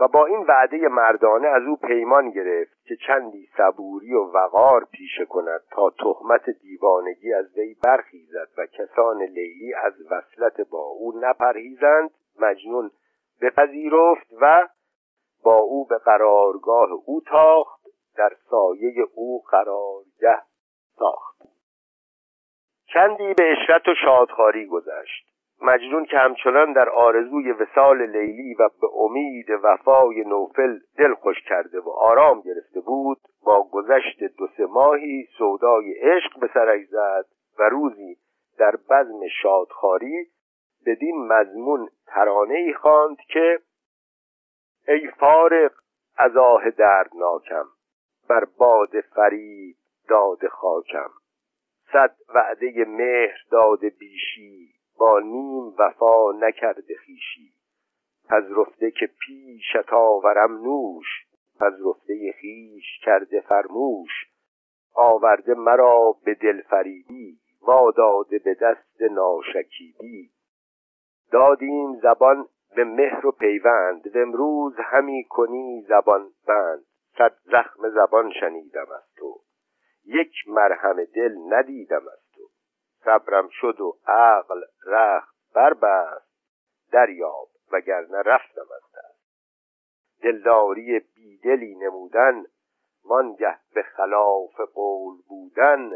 و 0.01 0.07
با 0.07 0.25
این 0.25 0.45
وعده 0.47 0.87
مردانه 0.87 1.47
از 1.47 1.63
او 1.63 1.75
پیمان 1.75 2.29
گرفت 2.29 2.85
که 2.85 2.95
چندی 3.07 3.49
صبوری 3.57 4.13
و 4.13 4.23
وقار 4.23 4.85
پیشه 4.91 5.25
کند 5.25 5.61
تا 5.71 5.89
تهمت 5.89 6.49
دیوانگی 6.49 7.33
از 7.33 7.57
وی 7.57 7.75
برخیزد 7.83 8.47
و 8.57 8.65
کسان 8.65 9.21
لیلی 9.21 9.73
از 9.73 9.93
وصلت 10.11 10.61
با 10.61 10.83
او 10.83 11.19
نپرهیزند 11.19 12.09
مجنون 12.39 12.91
بپذیرفت 13.41 14.27
و 14.41 14.67
با 15.43 15.57
او 15.57 15.85
به 15.85 15.97
قرارگاه 15.97 16.89
او 17.05 17.21
تاخت 17.27 17.81
در 18.17 18.31
سایه 18.49 18.93
او 19.15 19.43
قرارگه 19.51 20.41
ساخت. 20.99 21.41
چندی 22.93 23.33
به 23.33 23.51
اشرت 23.51 23.87
و 23.87 23.95
شادخاری 24.05 24.65
گذشت. 24.65 25.30
مجنون 25.61 26.05
که 26.05 26.17
همچنان 26.17 26.73
در 26.73 26.89
آرزوی 26.89 27.51
وسال 27.51 28.05
لیلی 28.05 28.53
و 28.53 28.69
به 28.81 28.87
امید 28.95 29.47
وفای 29.63 30.23
نوفل 30.23 30.79
دل 30.97 31.13
خوش 31.13 31.41
کرده 31.49 31.79
و 31.79 31.89
آرام 31.89 32.41
گرفته 32.41 32.79
بود 32.79 33.17
با 33.45 33.63
گذشت 33.71 34.23
دو 34.37 34.47
سه 34.57 34.65
ماهی 34.65 35.27
سودای 35.37 35.93
عشق 35.93 36.39
به 36.39 36.49
سرش 36.53 36.85
زد 36.87 37.25
و 37.59 37.63
روزی 37.69 38.17
در 38.57 38.75
بزم 38.89 39.27
شادخاری 39.41 40.27
بدین 40.85 41.27
مضمون 41.27 41.89
ترانه 42.07 42.55
ای 42.55 42.73
خواند 42.73 43.17
که 43.17 43.59
ای 44.87 45.07
فارق 45.19 45.71
از 46.17 46.37
آه 46.37 46.69
دردناکم 46.69 47.65
بر 48.29 48.45
باد 48.57 49.01
فرید 49.01 49.77
داد 50.09 50.47
خاکم. 50.47 51.09
صد 51.93 52.15
وعده 52.35 52.85
مهر 52.87 53.37
داده 53.51 53.89
بیشی 53.89 54.80
با 55.01 55.19
نیم 55.19 55.73
وفا 55.79 56.31
نکرده 56.31 56.95
خیشی 56.95 57.53
پذرفته 58.29 58.91
که 58.91 59.09
پیشت 59.19 59.93
آورم 59.93 60.51
نوش 60.51 61.05
پذرفته 61.59 62.33
خیش 62.41 62.99
کرده 63.05 63.41
فرموش. 63.41 64.09
آورده 64.93 65.53
مرا 65.53 66.15
به 66.25 66.33
دل 66.33 66.61
فریبی 66.61 67.39
داده 67.97 68.39
به 68.39 68.53
دست 68.53 69.01
ناشکیبی. 69.01 70.29
دادیم 71.31 71.99
زبان 71.99 72.47
به 72.75 72.83
مهر 72.83 73.27
و 73.27 73.31
پیوند 73.31 74.15
و 74.15 74.19
امروز 74.19 74.73
همی 74.77 75.23
کنی 75.29 75.85
زبان 75.89 76.29
بند. 76.47 76.83
صد 77.17 77.35
زخم 77.43 77.89
زبان 77.89 78.31
شنیدم 78.39 78.87
از 78.95 79.13
تو. 79.17 79.41
یک 80.05 80.33
مرهم 80.47 81.03
دل 81.03 81.35
ندیدم 81.49 82.07
از 82.13 82.30
صبرم 83.03 83.49
شد 83.51 83.81
و 83.81 83.97
عقل 84.07 84.61
رخت 84.85 85.35
بربست 85.53 86.31
دریاب 86.91 87.49
وگرنه 87.71 88.21
رفتم 88.21 88.67
از 88.75 88.83
دست. 88.95 89.21
دلداری 90.23 90.99
بیدلی 90.99 91.75
نمودن 91.75 92.45
وانگه 93.05 93.59
به 93.73 93.83
خلاف 93.83 94.59
قول 94.73 95.21
بودن 95.27 95.89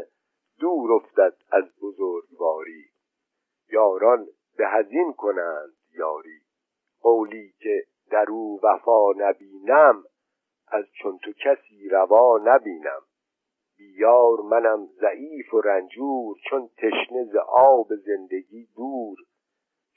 دور 0.60 0.92
افتد 0.92 1.36
از 1.50 1.64
بزرگواری. 1.82 2.84
یاران 3.68 4.26
به 4.56 4.68
هزین 4.68 5.12
کنند 5.12 5.76
یاری. 5.94 6.40
قولی 7.00 7.54
که 7.58 7.84
در 8.10 8.26
او 8.30 8.60
وفا 8.62 9.12
نبینم 9.16 10.04
از 10.68 10.84
چون 11.02 11.18
تو 11.18 11.32
کسی 11.32 11.88
روا 11.88 12.38
نبینم. 12.44 13.02
بیار 13.78 14.40
منم 14.40 14.86
ضعیف 14.86 15.54
و 15.54 15.60
رنجور 15.60 16.36
چون 16.50 16.68
تشنه 16.76 17.24
ز 17.24 17.36
آب 17.48 17.86
زندگی 17.94 18.68
دور. 18.76 19.16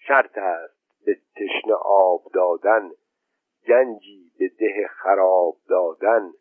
شرط 0.07 0.38
است 0.38 1.05
به 1.05 1.17
تشنه 1.36 1.73
آب 1.86 2.21
دادن 2.34 2.91
گنجی 3.67 4.32
به 4.39 4.51
ده 4.59 4.88
خراب 4.88 5.55
دادن. 5.69 6.32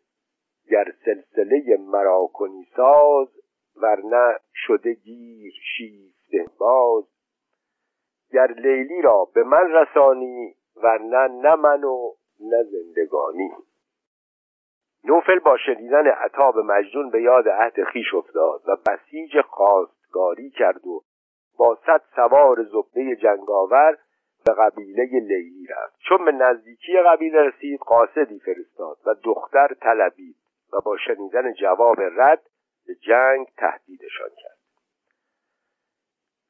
گر 0.71 0.85
سلسله 1.05 1.77
مرا 1.79 2.29
کنی 2.33 2.67
ساز 2.75 3.27
ورنه 3.75 4.39
شده 4.53 4.93
گیر 4.93 5.53
شیفته 5.77 6.45
باز. 6.57 7.03
گر 8.31 8.51
لیلی 8.51 9.01
را 9.01 9.25
به 9.33 9.43
من 9.43 9.71
رسانی 9.71 10.55
ورنه 10.75 11.27
نه 11.27 11.55
من 11.55 11.83
و 11.83 12.13
نه 12.39 12.63
زندگانی. 12.63 13.51
نوفل 15.03 15.39
با 15.39 15.57
شنیدن 15.57 16.07
عطاب 16.07 16.57
مجنون 16.57 17.09
به 17.09 17.21
یاد 17.21 17.49
عهد 17.49 17.83
خیش 17.83 18.13
افتاد 18.13 18.61
و 18.67 18.75
بسیج 18.75 19.41
خواستگاری 19.41 20.49
کرد 20.49 20.87
و 20.87 21.03
با 21.57 21.77
صد 21.85 22.01
سوار 22.15 22.63
زبده 22.63 23.15
جنگاور 23.15 23.97
به 24.45 24.53
قبیله 24.53 25.03
لیلی 25.03 25.67
رفت. 25.69 25.99
چون 25.99 26.25
به 26.25 26.31
نزدیکی 26.31 26.97
قبیله 26.97 27.41
رسید 27.41 27.79
قاصدی 27.79 28.39
فرستاد 28.39 28.97
و 29.05 29.15
دختر 29.23 29.67
طلبید 29.81 30.35
و 30.73 30.81
با 30.85 30.97
شنیدن 30.97 31.53
جواب 31.53 31.97
رد 32.01 32.41
به 32.87 32.95
جنگ 32.95 33.47
تهدیدشان 33.57 34.29
کرد. 34.43 34.59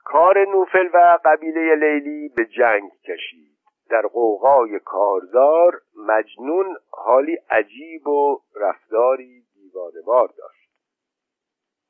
کار 0.03 0.45
نوفل 0.45 0.89
و 0.93 1.17
قبیله 1.25 1.75
لیلی 1.75 2.29
به 2.29 2.45
جنگ 2.45 2.91
کشید. 3.03 3.48
در 3.89 4.01
قوقای 4.01 4.79
کارزار 4.79 5.81
مجنون 6.07 6.77
حالی 6.91 7.37
عجیب 7.49 8.07
و 8.07 8.41
رفتاری 8.55 9.43
دیوانوار 9.53 10.27
داشت. 10.37 10.69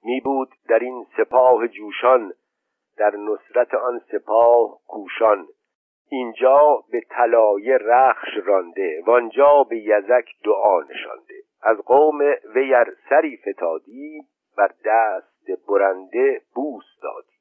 می 0.03 0.21
بود 0.21 0.49
در 0.69 0.79
این 0.79 1.05
سپاه 1.17 1.67
جوشان 1.67 2.33
در 2.97 3.15
نصرت 3.15 3.73
آن 3.73 4.01
سپاه 4.11 4.79
کوشان. 4.87 5.47
اینجا 6.11 6.83
به 6.91 7.01
طلایه 7.09 7.77
رخش 7.77 8.29
رانده 8.45 9.03
وانجا 9.07 9.63
به 9.63 9.77
یزک 9.77 10.25
دعا 10.45 10.81
نشانده. 10.81 11.33
از 11.61 11.77
قوم 11.77 12.19
ویر 12.55 12.97
سری 13.09 13.37
فتادی 13.37 14.21
بر 14.57 14.71
دست 14.85 15.67
برنده 15.67 16.41
بوس 16.55 16.85
دادی. 17.01 17.38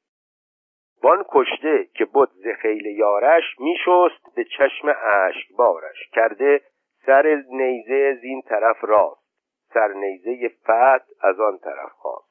وان 1.03 1.25
کشته 1.29 1.87
که 1.93 2.05
بود 2.05 2.29
ز 2.29 2.47
خیل 2.61 2.85
یارش 2.85 3.43
میشست 3.59 4.35
به 4.35 4.43
چشم 4.43 4.95
اشک 5.03 5.55
بارش 5.57 6.09
کرده 6.11 6.61
سر 7.05 7.43
نیزه 7.51 8.19
زین 8.21 8.41
طرف 8.41 8.77
راست 8.81 9.29
سر 9.73 9.87
نیزه 9.93 10.47
فت 10.47 11.05
از 11.21 11.39
آن 11.39 11.57
طرف 11.57 11.91
خواست. 11.91 12.29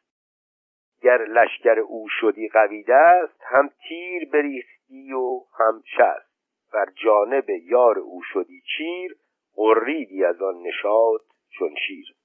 گر 1.03 1.19
لشکر 1.19 1.79
او 1.79 2.09
شدی 2.09 2.49
قوی 2.49 2.83
دست 2.89 3.43
هم 3.45 3.71
تیر 3.89 4.29
بریختی 4.33 5.13
و 5.13 5.41
هم 5.59 5.83
شست. 5.97 6.29
بر 6.73 6.87
جانب 7.05 7.51
یار 7.51 7.99
او 7.99 8.23
شدی 8.33 8.63
چیر 8.77 9.17
قریدی 9.57 10.25
از 10.25 10.43
آن 10.43 10.63
نشاد 10.63 11.21
چون 11.51 11.75
شیر. 11.87 12.18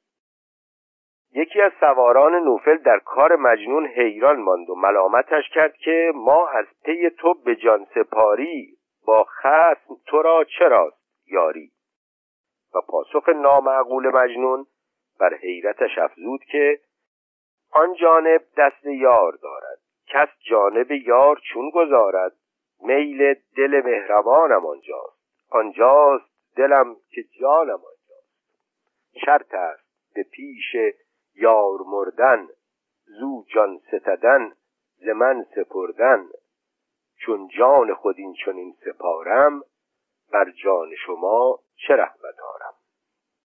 یکی 1.35 1.61
از 1.61 1.71
سواران 1.79 2.35
نوفل 2.35 2.77
در 2.77 2.99
کار 2.99 3.35
مجنون 3.35 3.87
حیران 3.87 4.39
ماند 4.39 4.69
و 4.69 4.75
ملامتش 4.75 5.49
کرد 5.49 5.73
که 5.77 6.11
ما 6.15 6.47
از 6.47 6.65
پی 6.85 7.09
تو 7.09 7.33
به 7.33 7.55
جان 7.55 7.87
سپاری 7.95 8.77
با 9.05 9.23
خسم 9.23 9.95
تو 10.05 10.21
را 10.21 10.43
چراست 10.43 11.03
یاری؟ 11.27 11.71
و 12.75 12.81
پاسخ 12.81 13.29
نامعقول 13.29 14.07
مجنون 14.07 14.65
بر 15.19 15.33
حیرتش 15.33 15.97
افزود 15.97 16.43
که 16.43 16.79
آن 17.71 17.93
جانب 17.93 18.41
دست 18.57 18.85
یار 18.85 19.31
دارد. 19.41 19.79
کس 20.07 20.27
جانب 20.49 20.91
یار 20.91 21.39
چون 21.53 21.69
گذارد 21.69 22.31
میل 22.81 23.35
دل 23.57 23.81
مهربانم 23.85 24.65
آنجاست. 24.65 25.19
آنجاست 25.49 26.25
دلم 26.55 26.95
که 27.09 27.23
جانم 27.39 27.69
آنجاست. 27.69 28.33
شرط 29.25 29.53
است 29.53 30.13
به 30.15 30.23
پیش 30.23 30.75
یار 31.35 31.79
مردن 31.85 32.47
زو 33.05 33.43
جان 33.53 33.79
ستدن 33.87 34.53
ز 34.97 35.07
من 35.07 35.45
سپردن. 35.55 36.29
چون 37.25 37.47
جان 37.57 37.93
خود 37.93 38.15
این 38.17 38.33
چنین 38.45 38.75
سپارم 38.85 39.61
بر 40.33 40.51
جان 40.63 40.89
شما 41.05 41.59
چه 41.87 41.93
رحمت 41.93 42.39
آرم. 42.55 42.73